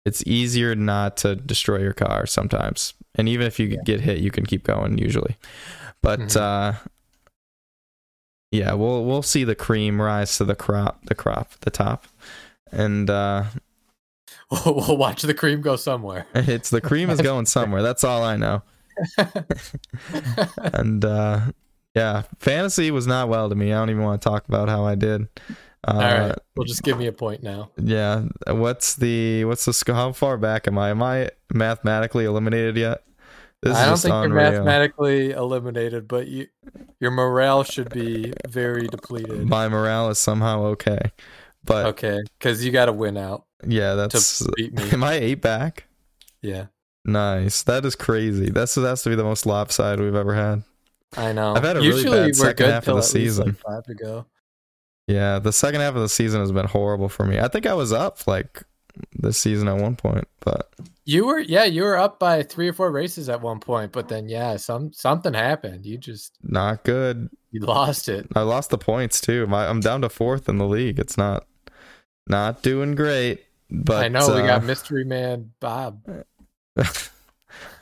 it's 0.05 0.23
easier 0.27 0.75
not 0.75 1.17
to 1.19 1.37
destroy 1.37 1.79
your 1.79 1.93
car 1.93 2.27
sometimes. 2.27 2.95
And 3.15 3.29
even 3.29 3.47
if 3.47 3.59
you 3.61 3.67
Yeah. 3.69 3.81
get 3.85 4.01
hit, 4.01 4.19
you 4.19 4.31
can 4.31 4.45
keep 4.47 4.65
going 4.65 4.99
usually. 4.99 5.37
But 6.03 6.21
Mhm. 6.21 6.37
uh, 6.41 6.73
yeah, 8.51 8.73
we'll 8.75 9.05
we'll 9.05 9.23
see 9.23 9.45
the 9.45 9.55
cream 9.55 10.01
rise 10.01 10.37
to 10.39 10.45
the 10.45 10.55
crop, 10.55 11.05
the 11.07 11.15
crop, 11.15 11.53
the 11.61 11.71
top, 11.71 12.07
and 12.71 13.09
uh, 13.09 13.45
we'll, 14.51 14.75
we'll 14.75 14.97
watch 14.97 15.23
the 15.23 15.35
cream 15.35 15.61
go 15.63 15.77
somewhere. 15.77 16.27
it's 16.35 16.71
the 16.71 16.81
cream 16.81 17.09
is 17.11 17.21
going 17.21 17.47
somewhere. 17.47 17.83
That's 17.83 18.05
all 18.05 18.23
I 18.23 18.37
know. 18.37 18.63
And 20.57 21.05
uh, 21.05 21.41
yeah, 21.95 22.23
fantasy 22.39 22.91
was 22.91 23.07
not 23.07 23.29
well 23.29 23.49
to 23.49 23.55
me. 23.55 23.73
I 23.73 23.79
don't 23.79 23.91
even 23.91 24.03
want 24.03 24.21
to 24.23 24.29
talk 24.29 24.47
about 24.49 24.69
how 24.69 24.85
I 24.85 24.95
did. 24.95 25.29
Uh, 25.87 25.93
All 25.95 26.01
right, 26.01 26.39
well, 26.57 26.65
just 26.65 26.83
give 26.85 26.97
me 26.97 27.07
a 27.07 27.13
point 27.13 27.43
now. 27.43 27.71
Yeah. 27.77 28.27
What's 28.47 28.95
the 28.95 29.45
what's 29.47 29.65
the 29.65 29.73
sc- 29.73 29.89
how 29.89 30.13
far 30.13 30.37
back 30.39 30.69
am 30.69 30.79
I? 30.79 30.91
Am 30.91 31.03
I 31.03 31.31
mathematically 31.53 32.25
eliminated 32.25 32.77
yet? 32.77 33.03
This 33.63 33.77
I 33.77 33.87
don't 33.87 33.99
think 33.99 34.13
you're 34.13 34.29
mathematically 34.29 35.31
eliminated, 35.31 36.07
but 36.09 36.27
you, 36.29 36.49
your 37.01 37.11
morale 37.13 37.63
should 37.65 37.91
be 37.91 38.33
very 38.49 38.87
depleted. 38.89 39.49
My 39.49 39.69
morale 39.69 40.11
is 40.11 40.19
somehow 40.19 40.63
okay, 40.67 40.99
but 41.65 41.87
Okay, 41.87 42.19
because 42.39 42.65
you 42.65 42.71
got 42.73 42.87
to 42.87 42.93
win 42.93 43.17
out 43.17 43.45
yeah, 43.67 43.91
to 43.93 43.97
that's. 43.97 44.47
beat 44.57 44.73
me. 44.75 44.91
Am 44.93 45.03
I 45.05 45.15
eight 45.15 45.41
back? 45.43 45.87
Yeah, 46.43 46.67
Nice. 47.05 47.63
That 47.65 47.85
is 47.85 47.97
crazy. 47.97 48.51
That's 48.51 48.75
that 48.77 48.83
has 48.83 49.03
to 49.03 49.11
be 49.11 49.17
the 49.17 49.25
most 49.25 49.47
lopsided 49.47 50.01
we've 50.05 50.15
ever 50.15 50.35
had. 50.35 50.63
I 51.17 51.33
know. 51.33 51.55
I've 51.55 51.65
had 51.65 51.77
a 51.77 51.81
really 51.81 52.05
bad 52.05 52.35
second 52.37 52.67
half 52.71 52.89
of 52.89 52.95
the 52.95 52.95
least, 52.95 53.15
like, 53.15 53.23
season. 53.23 53.53
five 53.55 53.85
to 53.85 53.95
go. 53.95 54.27
Yeah, 55.13 55.39
the 55.39 55.53
second 55.53 55.81
half 55.81 55.95
of 55.95 56.01
the 56.01 56.09
season 56.09 56.41
has 56.41 56.53
been 56.53 56.67
horrible 56.67 57.09
for 57.09 57.27
me. 57.27 57.39
I 57.39 57.49
think 57.49 57.67
I 57.67 57.75
was 57.75 57.93
up 57.93 58.27
like 58.27 58.63
this 59.15 59.39
season 59.39 59.69
at 59.69 59.77
one 59.77 59.97
point, 59.97 60.29
but 60.41 60.71
You 61.05 61.27
were, 61.27 61.39
yeah, 61.41 61.65
you 61.65 61.83
were 61.83 61.97
up 61.97 62.19
by 62.19 62.43
three 62.43 62.69
or 62.69 62.73
four 62.73 62.91
races 62.91 63.29
at 63.29 63.41
one 63.41 63.59
point, 63.61 63.93
but 63.93 64.09
then 64.09 64.29
yeah, 64.29 64.57
some 64.57 64.93
something 64.93 65.35
happened. 65.35 65.85
You 65.87 65.99
just 65.99 66.35
not 66.43 66.85
good. 66.85 67.29
you 67.51 67.61
lost 67.61 68.09
it. 68.09 68.27
I 68.35 68.43
lost 68.43 68.71
the 68.71 68.79
points 68.79 69.21
too. 69.21 69.47
My, 69.47 69.67
I'm 69.67 69.81
down 69.81 70.03
to 70.03 70.09
fourth 70.09 70.49
in 70.49 70.59
the 70.59 70.67
league. 70.67 70.99
It's 70.99 71.17
not 71.17 71.47
not 72.27 72.63
doing 72.63 72.95
great. 72.95 73.45
But 73.71 74.05
I 74.05 74.09
know 74.09 74.27
we 74.35 74.43
uh, 74.43 74.47
got 74.47 74.65
mystery 74.65 75.05
man 75.05 75.53
Bob. 75.61 76.03
I'm 76.77 76.85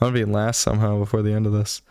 gonna 0.00 0.12
be 0.12 0.24
last 0.24 0.60
somehow 0.60 0.98
before 0.98 1.22
the 1.22 1.32
end 1.32 1.46
of 1.46 1.52
this. 1.52 1.82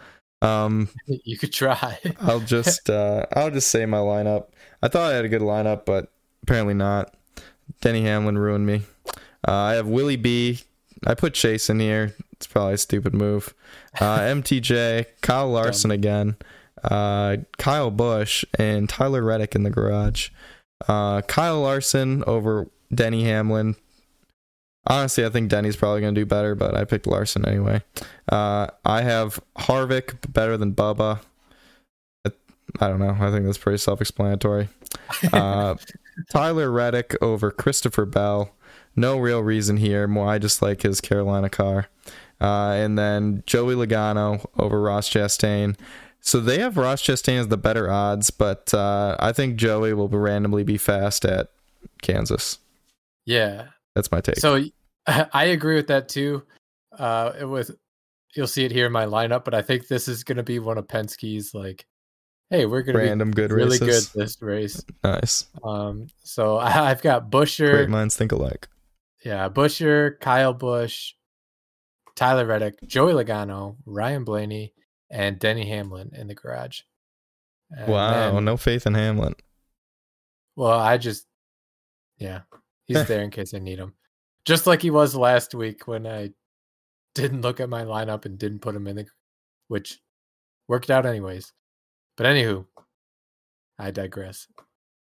Um, 0.41 0.89
You 1.25 1.38
could 1.38 1.52
try. 1.52 1.99
I'll 2.21 2.39
just 2.39 2.89
uh, 2.89 3.25
I'll 3.36 3.52
just 3.52 3.69
say 3.69 3.86
my 3.86 3.97
lineup. 3.97 4.47
I 4.82 4.88
thought 4.88 5.12
I 5.12 5.15
had 5.15 5.26
a 5.26 5.30
good 5.30 5.42
lineup, 5.42 5.86
but 5.86 6.12
apparently 6.44 6.74
not. 6.74 7.13
Denny 7.82 8.04
Hamlin 8.04 8.38
ruined 8.38 8.65
me. 8.65 8.84
Uh, 9.48 9.52
I 9.52 9.74
have 9.74 9.88
Willie 9.88 10.15
B. 10.15 10.60
I 11.06 11.13
put 11.13 11.34
Chase 11.34 11.70
in 11.70 11.80
here. 11.80 12.15
It's 12.34 12.48
probably 12.48 12.74
a 12.74 12.78
stupid 12.78 13.13
move. 13.13 13.54
Uh, 14.00 14.20
MTJ, 14.20 15.06
Kyle 15.22 15.50
Larson 15.50 15.92
again, 15.92 16.36
uh, 16.84 17.38
Kyle 17.58 17.92
Busch, 17.92 18.44
and 18.58 18.88
Tyler 18.89 19.24
Reddick 19.24 19.56
in 19.56 19.63
the 19.63 19.70
garage. 19.70 20.30
Uh, 20.88 21.22
Kyle 21.22 21.62
Larson 21.62 22.24
over 22.26 22.68
Denny 22.94 23.26
Hamlin. 23.26 23.76
Honestly, 24.88 25.26
I 25.26 25.30
think 25.30 25.50
Denny's 25.50 25.76
probably 25.76 26.02
going 26.02 26.15
to 26.15 26.22
do 26.22 26.26
better, 26.26 26.56
but 26.56 26.76
I 26.76 26.86
picked 26.86 27.06
Larson 27.06 27.46
anyway. 27.46 27.84
Uh, 28.32 28.68
I 28.86 29.02
have 29.02 29.39
Harvick 29.58 30.32
better 30.32 30.58
than 30.58 30.74
Bubba. 30.74 31.20
I, 32.79 32.88
don't 32.88 32.99
know. 32.99 33.15
I 33.19 33.32
think 33.32 33.45
that's 33.45 33.58
pretty 33.58 33.77
self-explanatory. 33.77 34.69
Uh, 35.34 35.75
Tyler 36.32 36.71
Reddick 36.71 37.15
over 37.21 37.51
Christopher 37.51 38.05
Bell. 38.05 38.55
No 38.95 39.17
real 39.17 39.41
reason 39.41 39.77
here. 39.77 40.08
More, 40.08 40.27
I 40.27 40.39
just 40.39 40.62
like 40.62 40.82
his 40.82 41.01
Carolina 41.01 41.49
car. 41.49 41.88
Uh, 42.41 42.71
and 42.71 42.97
then 42.97 43.43
Joey 43.45 43.75
Logano 43.75 44.45
over 44.58 44.82
Ross 44.82 45.10
Chastain. 45.10 45.77
So 46.21 46.39
they 46.39 46.60
have 46.60 46.77
Ross 46.77 47.01
Chastain 47.01 47.39
as 47.39 47.47
the 47.47 47.58
better 47.58 47.89
odds, 47.89 48.29
but 48.29 48.73
uh, 48.73 49.15
I 49.19 49.32
think 49.32 49.55
Joey 49.55 49.93
will 49.93 50.10
randomly 50.10 50.63
be 50.63 50.77
fast 50.77 51.25
at 51.25 51.49
Kansas. 52.01 52.60
yeah. 53.25 53.67
That's 53.95 54.12
my 54.12 54.21
take. 54.21 54.38
So 54.38 54.63
I 55.08 55.45
agree 55.45 55.75
with 55.75 55.88
that 55.88 56.10
too. 56.10 56.43
Uh, 56.97 57.34
it 57.39 57.45
was 57.45 57.71
you'll 58.36 58.47
see 58.47 58.65
it 58.65 58.71
here 58.71 58.86
in 58.86 58.91
my 58.91 59.05
lineup, 59.05 59.43
but 59.43 59.53
I 59.53 59.62
think 59.62 59.88
this 59.88 60.08
is 60.08 60.23
going 60.23 60.38
to 60.38 60.43
be 60.43 60.60
one 60.60 60.77
of 60.77 60.88
Penske's 60.88 61.53
like, 61.53 61.86
hey, 62.49 62.65
we're 62.65 62.81
to 62.95 63.01
Random 63.03 63.31
be 63.31 63.35
good 63.35 63.51
really 63.51 63.77
races. 63.79 64.09
good 64.09 64.21
this 64.21 64.41
race. 64.41 64.83
Nice. 65.03 65.45
Um, 65.63 66.07
so 66.23 66.57
I, 66.57 66.89
I've 66.91 67.01
got 67.01 67.29
Buescher, 67.31 67.71
Great 67.71 67.89
minds 67.89 68.15
think 68.15 68.31
alike. 68.31 68.67
yeah, 69.23 69.49
Buescher, 69.49 70.19
Kyle 70.19 70.53
Busch, 70.53 71.13
Tyler 72.15 72.45
Reddick, 72.45 72.75
Joey 72.88 73.13
Logano, 73.13 73.77
Ryan 73.85 74.23
Blaney, 74.23 74.73
and 75.09 75.39
Denny 75.39 75.67
Hamlin 75.67 76.12
in 76.13 76.27
the 76.27 76.35
garage. 76.35 76.81
And 77.71 77.88
Wow, 77.91 78.31
then- 78.33 78.45
no 78.45 78.57
faith 78.57 78.85
in 78.88 78.93
Hamlin. 78.95 79.35
Well, 80.55 80.77
I 80.77 80.97
just, 80.97 81.25
yeah, 82.17 82.41
he's 82.85 83.05
there 83.07 83.21
in 83.21 83.29
case 83.31 83.53
I 83.53 83.59
need 83.59 83.79
him. 83.79 83.93
Just 84.45 84.67
like 84.67 84.81
he 84.81 84.89
was 84.89 85.15
last 85.15 85.53
week 85.53 85.88
when 85.88 86.05
I 86.07 86.31
didn't 87.15 87.41
look 87.41 87.59
at 87.59 87.69
my 87.69 87.83
lineup 87.83 88.25
and 88.25 88.38
didn't 88.38 88.59
put 88.59 88.75
him 88.75 88.88
in 88.88 88.95
the, 88.97 89.05
which 89.67 89.99
worked 90.67 90.89
out 90.89 91.05
anyways. 91.05 91.53
But 92.19 92.25
anywho, 92.36 92.65
I 93.79 93.91
digress. 93.91 94.45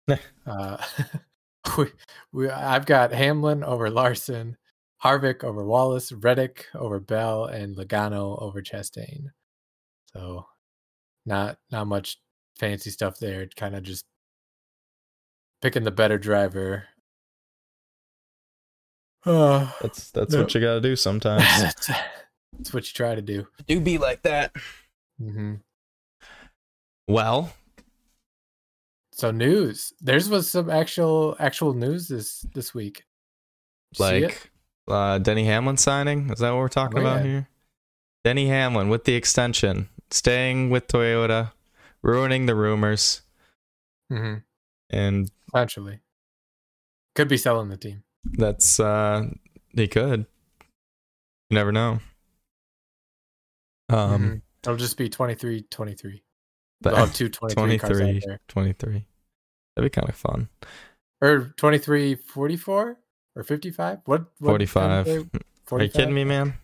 uh, 0.47 0.77
we, 1.77 1.85
we, 2.31 2.49
I've 2.49 2.85
got 2.85 3.11
Hamlin 3.11 3.61
over 3.61 3.89
Larson, 3.89 4.55
Harvick 5.03 5.43
over 5.43 5.65
Wallace, 5.65 6.13
Reddick 6.13 6.67
over 6.73 7.01
Bell, 7.01 7.43
and 7.43 7.75
Logano 7.75 8.41
over 8.41 8.61
Chastain. 8.61 9.25
So, 10.13 10.45
not 11.25 11.57
not 11.71 11.87
much 11.87 12.19
fancy 12.57 12.89
stuff 12.89 13.19
there. 13.19 13.47
Kind 13.57 13.75
of 13.75 13.83
just 13.83 14.05
picking 15.61 15.83
the 15.83 15.91
better 15.91 16.17
driver. 16.17 16.85
Uh, 19.25 19.69
That's 19.81 20.09
that's 20.11 20.33
No. 20.33 20.43
what 20.43 20.55
you 20.55 20.61
gotta 20.61 20.79
do 20.79 20.95
sometimes. 20.95 21.43
that's, 21.43 21.87
that's 22.53 22.73
what 22.73 22.87
you 22.87 22.93
try 22.93 23.13
to 23.13 23.21
do. 23.21 23.45
do 23.67 23.81
be 23.81 23.97
like 23.97 24.21
that. 24.21 24.55
hmm 25.19 25.55
Well, 27.07 27.53
So 29.11 29.31
news. 29.31 29.93
There's 30.01 30.29
was 30.29 30.49
some 30.49 30.69
actual 30.69 31.35
actual 31.39 31.73
news 31.73 32.07
this 32.07 32.45
this 32.53 32.73
week. 32.73 33.03
Did 33.93 33.99
you 33.99 34.05
see 34.05 34.15
it? 34.17 34.23
like 34.23 34.51
uh, 34.87 35.17
Denny 35.19 35.45
Hamlin 35.45 35.77
signing. 35.77 36.29
Is 36.31 36.39
that 36.39 36.49
what 36.51 36.57
we're 36.59 36.67
talking 36.69 36.97
Oh, 36.99 37.01
about 37.01 37.17
yeah. 37.25 37.31
here? 37.31 37.49
Denny 38.23 38.47
Hamlin 38.47 38.89
with 38.89 39.03
the 39.03 39.15
extension, 39.15 39.89
staying 40.09 40.69
with 40.69 40.87
Toyota, 40.87 41.51
ruining 42.01 42.45
the 42.45 42.55
rumors, 42.55 43.21
Mhm. 44.11 44.43
and 44.89 45.29
Potentially. 45.51 45.99
Could 47.15 47.27
be 47.27 47.37
selling 47.37 47.69
the 47.69 47.77
team. 47.77 48.03
that's 48.25 48.79
uh 48.79 49.27
he 49.75 49.87
could. 49.87 50.25
You 51.49 51.55
never 51.55 51.71
know. 51.73 51.99
Um, 53.89 54.23
Mhm. 54.23 54.41
It'll 54.63 54.77
just 54.77 54.97
be 54.97 55.09
23 55.09 55.63
23. 55.63 56.23
But 56.83 56.95
have 56.95 57.13
two 57.15 57.29
23 57.29 57.77
cars 57.79 57.91
out 57.91 58.03
23, 58.03 58.21
there. 58.25 58.39
23. 58.47 59.05
That'd 59.75 59.91
be 59.91 59.93
kind 59.95 60.09
of 60.09 60.15
fun. 60.15 60.49
Or 61.21 61.53
23 61.57 62.15
44 62.15 62.97
or 63.35 63.43
55? 63.43 63.99
What? 64.05 64.21
what 64.39 64.49
45. 64.49 65.05
time 65.05 65.31
Are 65.71 65.81
you 65.83 65.89
kidding 65.89 66.13
me, 66.13 66.23
man? 66.25 66.55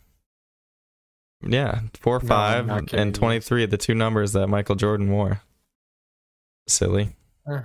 Yeah, 1.42 1.82
four, 2.02 2.20
No, 2.20 2.28
five, 2.28 2.66
not 2.68 2.88
kidding 2.88 3.00
and 3.00 3.16
you. 3.16 3.20
23, 3.20 3.66
the 3.68 3.78
two 3.78 3.96
numbers 3.96 4.34
that 4.34 4.48
Michael 4.48 4.76
Jordan 4.76 5.10
wore. 5.10 5.42
Silly. 6.68 7.16
Eh, 7.50 7.62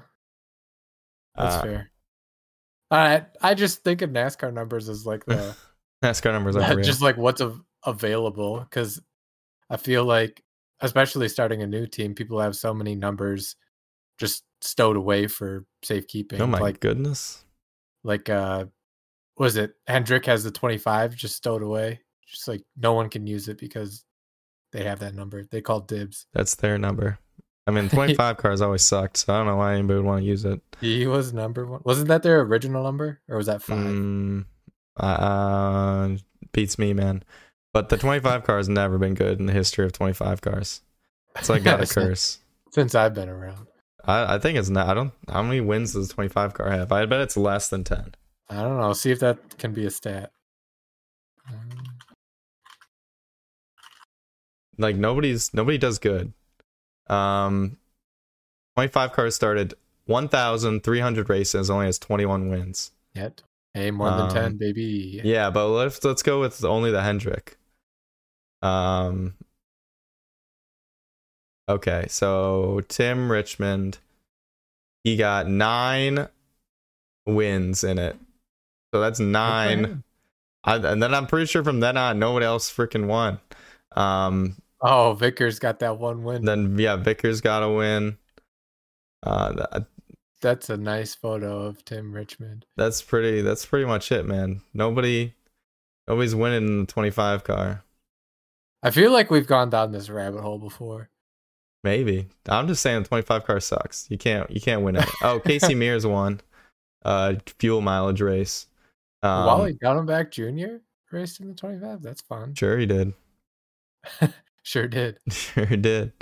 That's 1.37 1.57
Uh, 1.57 1.63
fair. 1.63 1.91
I 2.91 3.27
I 3.43 3.55
just 3.55 3.83
think 3.83 4.03
of 4.03 4.11
NASCAR 4.11 4.53
numbers 4.53 4.89
as 4.89 5.05
like 5.05 5.25
the 5.27 5.57
NASCAR 6.05 6.33
numbers 6.33 6.55
are 6.57 6.81
just 6.83 7.03
like 7.03 7.17
what's 7.17 7.41
av- 7.41 7.61
available 7.85 8.61
because 8.61 9.01
I 9.69 9.77
feel 9.77 10.05
like 10.05 10.43
especially 10.85 11.29
starting 11.29 11.63
a 11.63 11.67
new 11.67 11.87
team, 11.87 12.15
people 12.15 12.39
have 12.39 12.55
so 12.55 12.73
many 12.73 12.95
numbers 12.95 13.57
just 14.19 14.45
stowed 14.61 14.97
away 14.97 15.27
for 15.27 15.65
safekeeping. 15.83 16.41
oh 16.41 16.47
my 16.47 16.59
like 16.59 16.79
goodness. 16.79 17.45
like 18.05 18.29
uh 18.29 18.67
was 19.37 19.57
it 19.57 19.75
Hendrick 19.89 20.27
has 20.27 20.45
the 20.45 20.51
25 20.53 21.17
just 21.17 21.37
stowed 21.37 21.63
away. 21.63 22.01
Just 22.29 22.47
like 22.47 22.63
no 22.77 22.93
one 22.93 23.09
can 23.11 23.27
use 23.27 23.49
it 23.49 23.59
because 23.59 24.05
they 24.73 24.85
have 24.85 25.01
that 25.01 25.15
number. 25.15 25.45
They 25.51 25.61
call 25.61 25.81
dibs. 25.81 26.27
That's 26.33 26.55
their 26.55 26.79
number. 26.79 27.19
I 27.67 27.71
mean, 27.71 27.89
25 27.91 28.37
cars 28.37 28.61
always 28.61 28.83
sucked, 28.83 29.17
so 29.17 29.33
I 29.33 29.39
don't 29.39 29.47
know 29.47 29.57
why 29.57 29.75
anybody 29.75 29.97
would 29.97 30.07
want 30.07 30.23
to 30.23 30.27
use 30.27 30.45
it. 30.45 30.61
He 30.81 31.07
was 31.07 31.33
number 31.33 31.67
one. 31.67 31.81
Wasn't 31.85 32.09
that 32.09 32.23
their 32.23 32.41
original 32.43 32.85
number 32.85 33.21
or 33.29 33.37
was 33.37 33.47
that 33.47 33.63
five? 33.63 33.79
Mm, 33.79 34.45
uh, 34.97 36.17
beats 36.53 36.79
me, 36.79 36.93
man. 36.93 37.25
But 37.75 37.89
the 37.91 37.99
25 37.99 38.45
car 38.45 38.57
has 38.57 38.69
never 38.69 38.97
been 38.99 39.13
good 39.15 39.39
in 39.41 39.47
the 39.47 39.53
history 39.53 39.85
of 39.85 39.93
25 39.93 40.41
cars. 40.41 40.81
It's 41.37 41.49
like 41.51 41.65
got 41.65 41.83
a 41.83 41.87
curse. 41.95 42.39
Since 42.71 42.95
I've 42.95 43.15
been 43.15 43.29
around. 43.29 43.67
I, 44.05 44.37
I 44.37 44.39
think 44.39 44.57
it's 44.57 44.69
not. 44.69 44.89
I 44.89 44.95
don't. 44.95 45.13
How 45.29 45.43
many 45.43 45.61
wins 45.61 45.93
does 45.93 46.07
the 46.09 46.15
25 46.15 46.55
car 46.55 46.71
have? 46.71 46.93
I 46.93 47.05
bet 47.05 47.21
it's 47.21 47.37
less 47.37 47.69
than 47.69 47.83
10. 47.83 48.15
I 48.49 48.63
don't 48.63 48.79
know. 48.79 48.93
See 48.93 49.11
if 49.11 49.19
that 49.21 49.59
can 49.59 49.73
be 49.73 49.85
a 49.87 49.91
stat. 49.91 50.31
Um, 51.49 51.69
Like 54.79 54.97
nobody's 54.97 55.53
nobody 55.53 55.79
does 55.79 55.99
good. 55.99 56.33
Um, 57.09 57.79
25 58.77 59.13
cars 59.13 59.35
started 59.35 59.75
1,300 60.07 61.29
races, 61.29 61.71
only 61.71 61.87
has 61.87 61.99
21 61.99 62.51
wins. 62.51 62.93
Yet. 63.15 63.43
Hey, 63.73 63.91
more 63.91 64.11
than 64.11 64.31
10, 64.31 64.45
Um, 64.45 64.57
baby. 64.59 65.21
Yeah, 65.25 65.51
but 65.51 65.69
let's 65.69 66.05
let's 66.05 66.23
go 66.23 66.41
with 66.41 66.65
only 66.65 66.93
the 66.93 67.03
Hendrick. 67.03 67.57
Um. 68.65 69.35
Okay, 71.69 72.07
so 72.09 72.83
Tim 72.89 73.31
Richmond, 73.33 73.99
he 75.03 75.17
got 75.17 75.49
nine 75.49 76.29
wins 77.27 77.85
in 77.85 77.99
it. 77.99 78.17
So 78.93 79.01
that's 79.01 79.19
nine. 79.21 80.03
I, 80.63 80.77
and 80.77 81.03
then 81.03 81.15
I'm 81.15 81.27
pretty 81.27 81.47
sure 81.47 81.65
from 81.65 81.81
then 81.81 81.97
on, 81.97 82.19
nobody 82.19 82.47
else 82.47 82.73
freaking 82.73 83.07
won. 83.07 83.39
Um. 83.97 84.57
Oh, 84.81 85.15
Vickers 85.15 85.59
got 85.59 85.79
that 85.79 85.99
one 85.99 86.25
win. 86.25 86.45
Then 86.45 86.79
yeah, 86.79 86.97
Vickers 86.97 87.41
got 87.41 87.63
a 87.63 87.71
win. 87.71 88.19
Uh, 89.23 89.53
that, 89.53 89.87
That's 90.43 90.69
a 90.69 90.77
nice 90.77 91.15
photo 91.15 91.63
of 91.63 91.83
Tim 91.87 92.13
Richmond. 92.13 92.67
that's 92.77 93.01
pretty. 93.01 93.41
That's 93.41 93.65
pretty 93.65 93.87
much 93.87 94.13
it, 94.13 94.27
man. 94.27 94.61
Nobody, 94.75 95.33
nobody's 96.07 96.35
winning 96.35 96.69
in 96.69 96.81
the 96.81 96.87
25 96.87 97.45
car. 97.45 97.83
I 98.85 98.91
feel 98.91 99.11
like 99.11 99.31
we've 99.31 99.47
gone 99.47 99.71
down 99.71 99.91
this 99.93 100.11
rabbit 100.11 100.43
hole 100.43 100.59
before. 100.59 101.09
Maybe. 101.83 102.29
I'm 102.49 102.67
just 102.69 102.83
saying 102.83 103.03
the 103.03 103.09
25 103.09 103.45
car 103.45 103.61
sucks. 103.61 104.07
You 104.11 104.17
can't 104.19 104.49
you 104.51 104.61
can't 104.61 104.83
win 104.83 104.97
it. 104.97 105.09
Oh, 105.23 105.41
Casey 105.45 105.75
Mears 105.75 106.07
won. 106.07 106.41
Uh 107.05 107.35
fuel 107.59 107.81
mileage 107.81 108.21
race. 108.21 108.67
Um, 109.23 109.47
Wally 109.47 109.75
Dallenbach 109.75 110.31
Jr. 110.31 110.77
raced 111.11 111.41
in 111.41 111.49
the 111.49 111.55
25. 111.55 112.03
That's 112.03 112.21
fun. 112.23 112.55
Sure 112.59 112.79
he 112.79 112.87
did. 112.87 113.13
Sure 114.63 114.87
did. 114.89 115.19
Sure 115.31 115.65
did. 115.67 116.13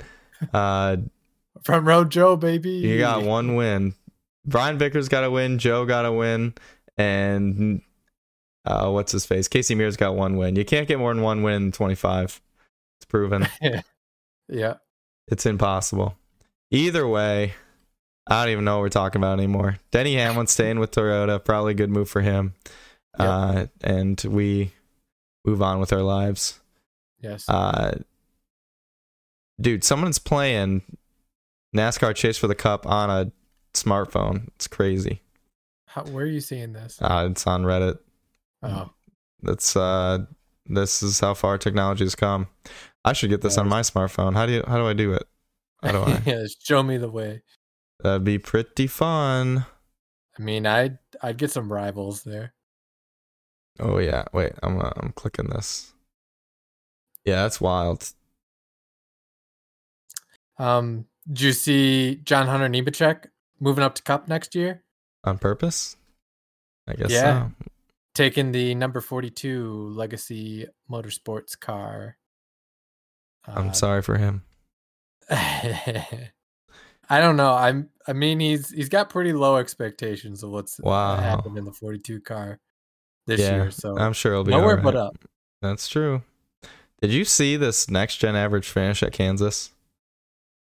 Uh 0.53 0.97
Front 1.63 1.85
row 1.85 2.03
Joe, 2.03 2.35
baby. 2.35 2.71
you 2.71 2.97
got 2.97 3.23
one 3.23 3.55
win. 3.55 3.93
Brian 4.45 4.77
Vickers 4.77 5.07
got 5.07 5.23
a 5.23 5.31
win, 5.31 5.59
Joe 5.59 5.85
got 5.85 6.05
a 6.05 6.11
win, 6.11 6.53
and 6.97 7.81
uh 8.65 8.89
what's 8.89 9.11
his 9.13 9.25
face? 9.25 9.47
Casey 9.47 9.75
Mears 9.75 9.95
got 9.95 10.15
one 10.15 10.35
win. 10.35 10.55
You 10.57 10.65
can't 10.65 10.87
get 10.87 10.99
more 10.99 11.13
than 11.13 11.23
one 11.23 11.43
win 11.43 11.63
in 11.63 11.71
25. 11.71 12.41
It's 13.03 13.09
proven. 13.09 13.47
yeah. 14.47 14.75
It's 15.27 15.45
impossible. 15.45 16.15
Either 16.71 17.05
way, 17.05 17.53
I 18.27 18.43
don't 18.43 18.53
even 18.53 18.63
know 18.63 18.77
what 18.77 18.83
we're 18.83 18.89
talking 18.89 19.19
about 19.19 19.37
anymore. 19.39 19.77
Denny 19.91 20.15
Hamlin 20.15 20.47
staying 20.47 20.79
with 20.79 20.91
Toyota, 20.91 21.43
probably 21.43 21.71
a 21.73 21.75
good 21.75 21.89
move 21.89 22.09
for 22.09 22.21
him. 22.21 22.53
Yep. 23.19 23.29
Uh, 23.29 23.65
and 23.81 24.23
we 24.27 24.71
move 25.43 25.61
on 25.61 25.81
with 25.81 25.91
our 25.91 26.01
lives. 26.01 26.61
Yes. 27.19 27.47
Uh, 27.49 27.99
dude, 29.59 29.83
someone's 29.83 30.19
playing 30.19 30.81
NASCAR 31.75 32.15
Chase 32.15 32.37
for 32.37 32.47
the 32.47 32.55
Cup 32.55 32.87
on 32.87 33.09
a 33.09 33.31
smartphone. 33.73 34.47
It's 34.55 34.67
crazy. 34.67 35.21
How, 35.87 36.03
where 36.05 36.23
are 36.23 36.27
you 36.27 36.39
seeing 36.39 36.71
this? 36.71 36.99
Uh, 37.01 37.27
it's 37.29 37.45
on 37.45 37.63
Reddit. 37.63 37.99
Oh, 38.63 38.91
That's 39.41 39.75
uh, 39.75 40.19
this 40.65 41.03
is 41.03 41.19
how 41.19 41.33
far 41.33 41.57
technology 41.57 42.05
has 42.05 42.15
come. 42.15 42.47
I 43.05 43.13
should 43.13 43.29
get 43.29 43.41
this 43.41 43.57
on 43.57 43.67
my 43.67 43.81
smartphone. 43.81 44.33
How 44.33 44.45
do 44.45 44.53
you? 44.53 44.63
How 44.65 44.77
do 44.77 44.87
I 44.87 44.93
do 44.93 45.13
it? 45.13 45.27
How 45.81 45.91
do 45.91 45.97
I? 45.99 46.21
yeah. 46.25 46.45
Show 46.61 46.83
me 46.83 46.97
the 46.97 47.09
way. 47.11 47.41
That'd 48.01 48.23
be 48.23 48.37
pretty 48.39 48.87
fun. 48.87 49.65
I 50.37 50.41
mean, 50.41 50.65
I'd 50.65 50.97
I'd 51.21 51.37
get 51.37 51.51
some 51.51 51.71
rivals 51.71 52.23
there. 52.23 52.53
Oh 53.79 53.97
yeah, 53.97 54.25
wait, 54.33 54.53
I'm 54.63 54.79
uh, 54.79 54.91
I'm 54.97 55.11
clicking 55.13 55.47
this. 55.49 55.93
Yeah, 57.25 57.43
that's 57.43 57.59
wild. 57.61 58.11
Um, 60.57 61.05
do 61.31 61.45
you 61.45 61.53
see 61.53 62.15
John 62.23 62.47
Hunter 62.47 62.67
Nemechek 62.69 63.25
moving 63.59 63.83
up 63.83 63.95
to 63.95 64.03
Cup 64.03 64.27
next 64.27 64.55
year, 64.55 64.83
On 65.23 65.37
purpose? 65.37 65.95
I 66.87 66.93
guess 66.93 67.11
Yeah. 67.11 67.47
so. 67.49 67.65
taking 68.13 68.51
the 68.51 68.75
number 68.75 69.01
forty-two 69.01 69.89
Legacy 69.95 70.67
Motorsports 70.89 71.59
car? 71.59 72.17
I'm 73.47 73.69
Uh, 73.69 73.71
sorry 73.73 74.01
for 74.01 74.17
him. 74.17 74.43
I 75.29 76.29
don't 77.09 77.35
know. 77.35 77.53
I'm. 77.53 77.89
I 78.07 78.13
mean, 78.13 78.39
he's 78.39 78.69
he's 78.69 78.89
got 78.89 79.09
pretty 79.09 79.33
low 79.33 79.57
expectations 79.57 80.43
of 80.43 80.51
what's 80.51 80.79
Wow. 80.79 81.15
happened 81.17 81.57
in 81.57 81.65
the 81.65 81.71
42 81.71 82.21
car 82.21 82.59
this 83.27 83.39
yeah, 83.41 83.55
year. 83.55 83.71
So 83.71 83.97
I'm 83.97 84.13
sure 84.13 84.33
it'll 84.33 84.43
be 84.43 84.51
nowhere 84.51 84.77
alright. 84.77 84.83
but 84.83 84.95
up. 84.95 85.15
That's 85.61 85.87
true. 85.87 86.23
Did 87.01 87.11
you 87.11 87.25
see 87.25 87.55
this 87.57 87.89
next 87.89 88.17
gen 88.17 88.35
average 88.35 88.69
finish 88.69 89.03
at 89.03 89.11
Kansas? 89.13 89.71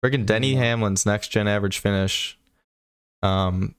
Friggin' 0.04 0.26
Denny 0.26 0.54
No. 0.54 0.60
Hamlin's 0.60 1.04
next 1.04 1.28
gen 1.28 1.48
average 1.48 1.78
finish. 1.80 2.38
Um, 3.22 3.74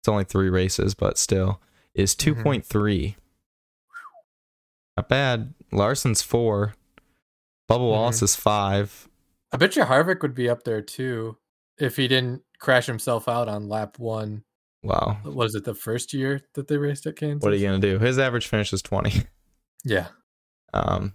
it's 0.00 0.08
only 0.08 0.24
three 0.24 0.50
races, 0.50 0.94
but 0.94 1.16
still 1.18 1.60
is 1.94 2.14
Mm-hmm. 2.14 2.46
2.3. 2.48 3.14
Not 4.98 5.08
bad. 5.08 5.54
Larson's 5.72 6.20
four. 6.22 6.74
Bubba 7.68 7.78
Mm-hmm. 7.78 7.84
Wallace 7.86 8.22
is 8.22 8.36
five. 8.36 9.08
I 9.52 9.56
bet 9.56 9.76
you 9.76 9.84
Harvick 9.84 10.22
would 10.22 10.34
be 10.34 10.48
up 10.48 10.64
there 10.64 10.82
too 10.82 11.38
if 11.78 11.96
he 11.96 12.08
didn't 12.08 12.42
crash 12.58 12.86
himself 12.86 13.28
out 13.28 13.48
on 13.48 13.68
lap 13.68 13.98
one. 13.98 14.42
Wow. 14.82 15.18
Was 15.24 15.54
it 15.54 15.64
the 15.64 15.74
first 15.74 16.12
year 16.14 16.42
that 16.54 16.68
they 16.68 16.76
raced 16.76 17.06
at 17.06 17.16
Kansas? 17.16 17.42
What 17.44 17.52
are 17.52 17.56
you 17.56 17.66
gonna 17.66 17.78
do? 17.78 17.98
His 17.98 18.18
average 18.18 18.46
finish 18.46 18.72
is 18.72 18.82
20. 18.82 19.22
Yeah, 19.84 20.08
Um, 20.74 21.12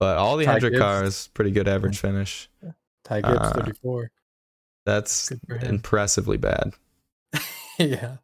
but 0.00 0.16
all 0.16 0.36
the 0.36 0.44
Ty 0.44 0.52
Hendrick 0.52 0.72
Gibbs. 0.72 0.82
cars, 0.82 1.28
pretty 1.34 1.52
good 1.52 1.68
average 1.68 1.98
finish. 2.00 2.48
Ty 3.04 3.20
Gibbs 3.20 3.38
Uh, 3.38 3.52
34. 3.52 4.10
That's 4.84 5.28
Good 5.28 5.40
for 5.46 5.56
him. 5.58 5.74
impressively 5.76 6.36
bad. 6.36 6.72
yeah, 7.78 8.16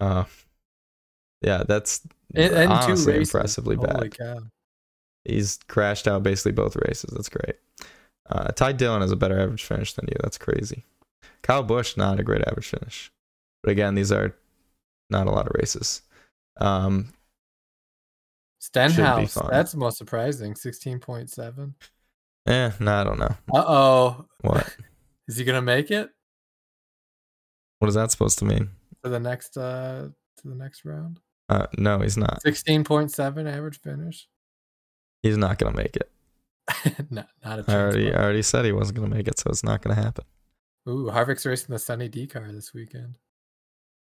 Uh, 0.00 0.24
yeah, 1.40 1.62
that's 1.68 2.00
and, 2.34 2.52
and 2.52 2.68
two 2.68 2.74
honestly 2.74 3.16
impressively 3.16 3.76
Holy 3.76 4.08
bad. 4.08 4.18
cow! 4.18 4.38
He's 5.24 5.58
crashed 5.68 6.08
out 6.08 6.22
basically 6.22 6.52
both 6.52 6.76
races. 6.76 7.12
That's 7.14 7.28
great. 7.28 7.56
Uh, 8.30 8.48
Ty 8.52 8.72
Dillon 8.72 9.00
has 9.02 9.10
a 9.10 9.16
better 9.16 9.38
average 9.40 9.64
finish 9.64 9.92
than 9.94 10.06
you. 10.08 10.16
That's 10.22 10.38
crazy. 10.38 10.84
Kyle 11.42 11.62
Busch 11.62 11.96
not 11.96 12.20
a 12.20 12.22
great 12.22 12.46
average 12.46 12.68
finish, 12.68 13.10
but 13.62 13.70
again, 13.70 13.94
these 13.94 14.12
are 14.12 14.34
not 15.10 15.26
a 15.26 15.30
lot 15.30 15.46
of 15.46 15.52
races. 15.58 16.02
Um, 16.60 17.12
Stenhouse. 18.58 19.34
That's 19.50 19.74
most 19.74 19.98
surprising. 19.98 20.54
16.7. 20.54 21.74
eh, 22.46 22.70
no, 22.80 22.94
I 23.00 23.04
don't 23.04 23.18
know 23.18 23.36
Uh 23.54 23.64
oh. 23.66 24.26
what. 24.40 24.76
Is 25.28 25.36
he 25.36 25.44
gonna 25.44 25.62
make 25.62 25.90
it 25.90 26.08
What 27.78 27.88
is 27.88 27.94
that 27.94 28.10
supposed 28.10 28.38
to 28.40 28.44
mean? 28.46 28.70
for 29.02 29.10
the 29.10 29.20
next 29.20 29.56
uh 29.56 30.08
to 30.38 30.48
the 30.48 30.54
next 30.54 30.84
round? 30.84 31.20
Uh, 31.50 31.66
no, 31.78 32.00
he's 32.00 32.16
not. 32.16 32.40
16.7 32.44 33.50
average 33.50 33.80
finish. 33.80 34.26
He's 35.22 35.36
not 35.36 35.58
gonna 35.58 35.76
make 35.76 35.96
it. 35.96 36.10
not, 37.10 37.28
not 37.44 37.58
a 37.60 37.62
chance. 37.62 37.68
I 37.68 37.74
already, 37.80 38.12
I 38.14 38.22
already 38.22 38.42
said 38.42 38.64
he 38.64 38.72
wasn't 38.72 38.96
gonna 38.98 39.14
make 39.14 39.26
it, 39.28 39.38
so 39.38 39.50
it's 39.50 39.64
not 39.64 39.82
gonna 39.82 39.94
happen. 40.00 40.24
Ooh, 40.88 41.10
Harvick's 41.12 41.44
racing 41.46 41.72
the 41.72 41.78
Sunny 41.78 42.08
D 42.08 42.26
car 42.26 42.50
this 42.52 42.72
weekend. 42.72 43.18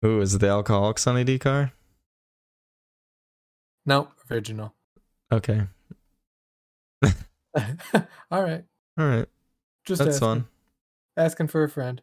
Ooh, 0.04 0.20
is 0.20 0.34
it 0.34 0.38
the 0.40 0.48
alcoholic 0.48 0.98
Sunny 0.98 1.24
D 1.24 1.38
car? 1.38 1.72
Nope, 3.86 4.10
original. 4.30 4.74
Okay, 5.32 5.62
All 8.30 8.42
right. 8.42 8.64
all 8.98 9.06
right, 9.08 9.26
Just 9.84 9.98
that's 9.98 10.16
asking, 10.16 10.20
fun. 10.20 10.46
asking 11.16 11.48
for 11.48 11.64
a 11.64 11.68
friend. 11.68 12.02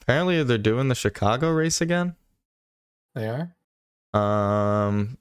Apparently, 0.00 0.42
they're 0.44 0.58
doing 0.58 0.88
the 0.88 0.94
Chicago 0.94 1.50
race 1.50 1.80
again. 1.80 2.14
They 3.14 3.26
are? 3.28 3.56
Um, 4.18 5.18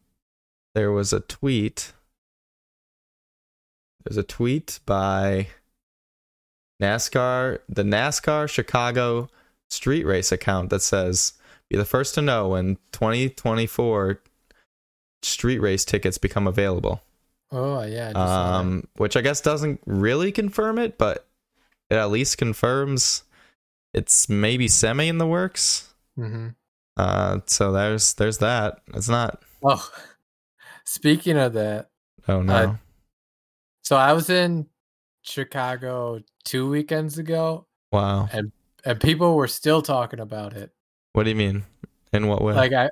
there 0.76 0.92
was 0.92 1.14
a 1.14 1.20
tweet. 1.22 1.94
There's 4.04 4.18
a 4.18 4.24
tweet 4.24 4.80
by 4.86 5.48
NASCAR, 6.82 7.60
the 7.68 7.84
NASCAR 7.84 8.50
Chicago 8.50 9.30
Street 9.70 10.06
Race 10.06 10.32
account 10.32 10.70
that 10.70 10.82
says, 10.82 11.34
"Be 11.70 11.78
the 11.78 11.86
first 11.86 12.16
to 12.16 12.22
know 12.22 12.50
when 12.50 12.78
2024 12.92 14.22
street 15.22 15.60
race 15.60 15.84
tickets 15.86 16.18
become 16.18 16.48
available." 16.48 17.02
Oh 17.52 17.84
yeah. 17.84 18.10
I 18.10 18.14
just. 18.14 18.18
Um, 18.18 18.88
which 18.98 19.18
I 19.18 19.22
guess 19.22 19.42
doesn't 19.42 19.82
really 19.86 20.32
confirm 20.32 20.78
it, 20.80 20.98
but 20.98 21.28
it 21.90 21.96
at 21.96 22.12
least 22.12 22.38
confirms 22.38 23.24
it's 23.94 24.30
maybe 24.30 24.68
semi 24.68 25.08
in 25.08 25.18
the 25.18 25.28
works. 25.28 25.94
Mhm. 26.18 26.56
Uh, 26.96 27.40
so 27.46 27.72
there's 27.72 28.14
there's 28.14 28.38
that. 28.38 28.82
It's 28.94 29.10
not. 29.10 29.42
Oh, 29.64 29.90
speaking 30.86 31.38
of 31.38 31.54
that, 31.54 31.90
Oh 32.28 32.42
no. 32.42 32.78
So 33.90 33.96
I 33.96 34.14
was 34.14 34.30
in 34.30 34.68
Chicago 35.24 36.20
two 36.46 36.70
weekends 36.70 37.18
ago, 37.18 37.66
wow. 37.92 38.30
and 38.32 38.52
and 38.86 39.02
people 39.02 39.36
were 39.36 39.48
still 39.48 39.82
talking 39.82 40.20
about 40.20 40.54
it. 40.54 40.70
What 41.14 41.24
do 41.24 41.32
you 41.32 41.36
mean? 41.36 41.64
In 42.14 42.28
what 42.28 42.44
way? 42.44 42.54
Like 42.54 42.72
I, 42.72 42.92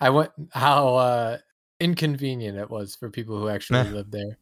I 0.00 0.10
went 0.10 0.32
how 0.52 0.96
uh, 0.96 1.38
inconvenient 1.80 2.58
it 2.58 2.68
was 2.68 2.94
for 2.94 3.08
people 3.08 3.38
who 3.38 3.48
actually 3.48 3.84
Nah. 3.84 3.96
live 3.96 4.10
there. 4.10 4.36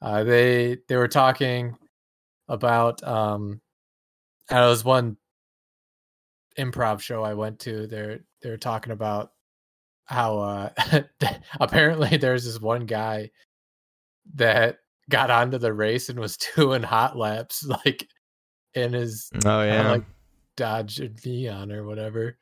Uh, 0.00 0.22
they 0.22 0.78
they 0.86 0.94
were 0.94 1.08
talking 1.08 1.76
about 2.46 3.02
um, 3.02 3.60
and 4.48 4.64
it 4.64 4.68
was 4.68 4.84
one 4.84 5.16
improv 6.56 7.00
show 7.00 7.24
I 7.24 7.34
went 7.34 7.58
to. 7.60 7.88
They're 7.88 8.20
they're 8.42 8.58
talking 8.58 8.92
about 8.92 9.32
how 10.04 10.38
uh, 10.38 10.70
apparently 11.60 12.16
there's 12.16 12.44
this 12.44 12.60
one 12.60 12.86
guy 12.86 13.32
that 14.36 14.78
got 15.12 15.30
onto 15.30 15.58
the 15.58 15.72
race 15.72 16.08
and 16.08 16.18
was 16.18 16.36
doing 16.56 16.82
hot 16.82 17.16
laps 17.16 17.64
like 17.64 18.08
in 18.74 18.94
his 18.94 19.30
oh 19.44 19.62
yeah, 19.62 19.90
like 19.92 20.04
Dodge 20.56 21.00
Neon 21.24 21.70
or 21.70 21.84
whatever. 21.84 22.38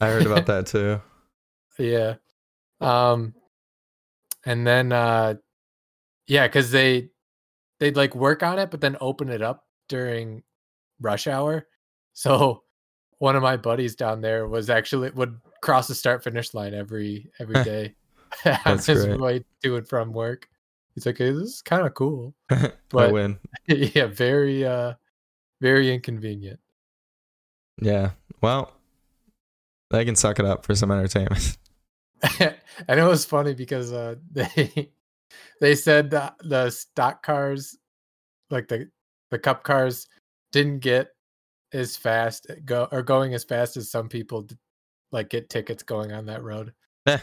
I 0.00 0.08
heard 0.08 0.26
about 0.26 0.46
that 0.46 0.66
too. 0.66 1.00
Yeah. 1.78 2.14
Um 2.80 3.34
and 4.46 4.66
then 4.66 4.92
uh 4.92 5.34
yeah, 6.26 6.48
cuz 6.48 6.70
they 6.70 7.10
they'd 7.78 7.96
like 7.96 8.14
work 8.14 8.42
on 8.42 8.58
it 8.58 8.70
but 8.70 8.80
then 8.80 8.96
open 9.00 9.28
it 9.28 9.42
up 9.42 9.66
during 9.88 10.42
rush 11.00 11.26
hour. 11.26 11.66
So 12.14 12.64
one 13.18 13.36
of 13.36 13.42
my 13.42 13.58
buddies 13.58 13.94
down 13.94 14.22
there 14.22 14.48
was 14.48 14.70
actually 14.70 15.10
would 15.10 15.38
cross 15.60 15.88
the 15.88 15.94
start 15.94 16.24
finish 16.24 16.54
line 16.54 16.72
every 16.72 17.30
every 17.38 17.62
day 17.64 17.94
That's 18.44 18.86
his 18.86 19.04
great. 19.04 19.20
way 19.20 19.44
to 19.62 19.76
and 19.76 19.86
from 19.86 20.14
work. 20.14 20.48
He's 20.94 21.06
like, 21.06 21.18
hey, 21.18 21.30
this 21.32 21.42
is 21.48 21.62
kind 21.62 21.86
of 21.86 21.94
cool. 21.94 22.34
I 22.50 22.72
But- 22.90 23.12
win. 23.12 23.38
yeah, 23.66 24.06
very 24.06 24.64
uh 24.66 24.94
very 25.60 25.92
inconvenient. 25.92 26.58
Yeah. 27.80 28.10
Well, 28.40 28.72
they 29.90 30.04
can 30.04 30.16
suck 30.16 30.38
it 30.38 30.44
up 30.44 30.64
for 30.64 30.74
some 30.74 30.90
entertainment. 30.90 31.56
and 32.88 33.00
it 33.00 33.02
was 33.04 33.24
funny 33.24 33.54
because 33.54 33.92
uh 33.92 34.16
they 34.32 34.90
they 35.60 35.74
said 35.74 36.10
that 36.10 36.34
the 36.42 36.70
stock 36.70 37.22
cars 37.22 37.76
like 38.50 38.68
the 38.68 38.90
the 39.30 39.38
cup 39.38 39.62
cars 39.64 40.08
didn't 40.52 40.80
get 40.80 41.14
as 41.72 41.96
fast 41.96 42.46
go 42.64 42.88
or 42.90 43.02
going 43.02 43.32
as 43.32 43.44
fast 43.44 43.76
as 43.76 43.90
some 43.90 44.08
people 44.08 44.46
like 45.12 45.30
get 45.30 45.48
tickets 45.48 45.82
going 45.84 46.12
on 46.12 46.26
that 46.26 46.42
road 46.42 46.72
Eh, 47.06 47.18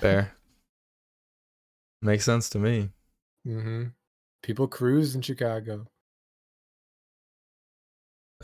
fair. 0.00 0.32
Makes 2.06 2.24
sense 2.24 2.48
to 2.50 2.58
me. 2.58 2.90
hmm 3.44 3.84
people 4.42 4.68
cruise 4.68 5.14
in 5.16 5.22
chicago 5.22 5.86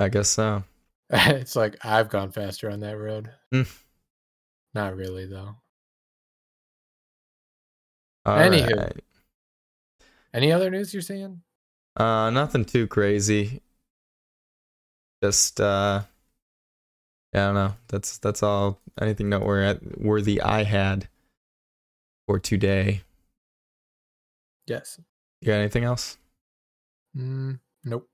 I 0.01 0.09
guess 0.09 0.29
so. 0.31 0.65
it's 1.11 1.55
like 1.55 1.77
i've 1.85 2.09
gone 2.09 2.33
faster 2.33 2.71
on 2.71 2.81
that 2.81 2.99
road 2.99 3.31
Mm. 3.55 3.69
not 4.75 4.97
really 4.97 5.27
though 5.27 5.57
All 8.25 8.37
Anywho. 8.37 8.77
right. 8.79 9.05
any 10.35 10.51
other 10.53 10.71
news 10.71 10.93
you're 10.95 11.03
seeing 11.03 11.43
Uh, 11.97 12.31
nothing 12.31 12.65
too 12.65 12.87
crazy. 12.87 13.61
Just 15.23 15.61
uh, 15.61 16.03
yeah, 17.33 17.43
I 17.43 17.47
don't 17.47 17.55
know. 17.55 17.75
That's 17.89 18.19
that's 18.19 18.43
all. 18.43 18.81
Anything 19.01 19.29
noteworthy 19.29 19.79
worthy 19.97 20.41
I 20.41 20.65
had 20.65 21.09
for 22.27 22.39
today. 22.39 23.03
Yes 24.67 24.99
You 25.41 25.47
got 25.49 25.55
anything 25.55 25.85
else? 25.85 26.19
mm, 27.17 27.59
nope 27.85 28.09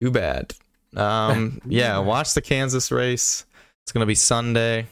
Too 0.00 0.10
bad. 0.10 0.54
Um, 0.96 1.60
yeah, 1.66 1.98
watch 1.98 2.34
the 2.34 2.42
Kansas 2.42 2.90
race. 2.92 3.46
It's 3.84 3.92
gonna 3.92 4.06
be 4.06 4.14
Sunday. 4.14 4.86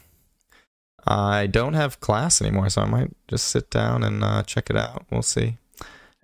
I 1.05 1.47
don't 1.47 1.73
have 1.73 1.99
class 1.99 2.41
anymore, 2.41 2.69
so 2.69 2.81
I 2.81 2.85
might 2.85 3.11
just 3.27 3.47
sit 3.47 3.69
down 3.69 4.03
and 4.03 4.23
uh, 4.23 4.43
check 4.43 4.69
it 4.69 4.75
out. 4.77 5.05
We'll 5.11 5.21
see. 5.21 5.57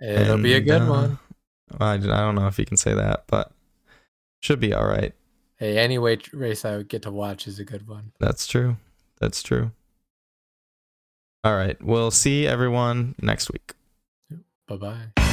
it'll 0.02 0.38
be 0.38 0.54
a 0.54 0.62
good 0.62 0.84
uh, 0.84 0.86
one 0.86 1.20
I, 1.80 1.94
I 1.94 1.98
don't 1.98 2.36
know 2.36 2.48
if 2.48 2.58
you 2.60 2.66
can 2.66 2.78
say 2.78 2.94
that, 2.94 3.24
but 3.28 3.52
should 4.41 4.60
be 4.60 4.74
all 4.74 4.86
right. 4.86 5.14
hey 5.58 5.78
any 5.78 5.98
way 5.98 6.18
race 6.32 6.64
i 6.64 6.84
get 6.84 7.02
to 7.02 7.12
watch 7.12 7.48
is 7.48 7.58
a 7.60 7.66
good 7.66 7.88
one 7.88 8.12
That's 8.20 8.46
true. 8.48 8.78
That's 9.20 9.41
true. 9.41 9.72
All 11.44 11.56
right. 11.56 11.82
We'll 11.82 12.12
see 12.12 12.46
everyone 12.48 13.16
next 13.22 13.52
week. 13.52 13.74
Bye-bye 14.68 15.27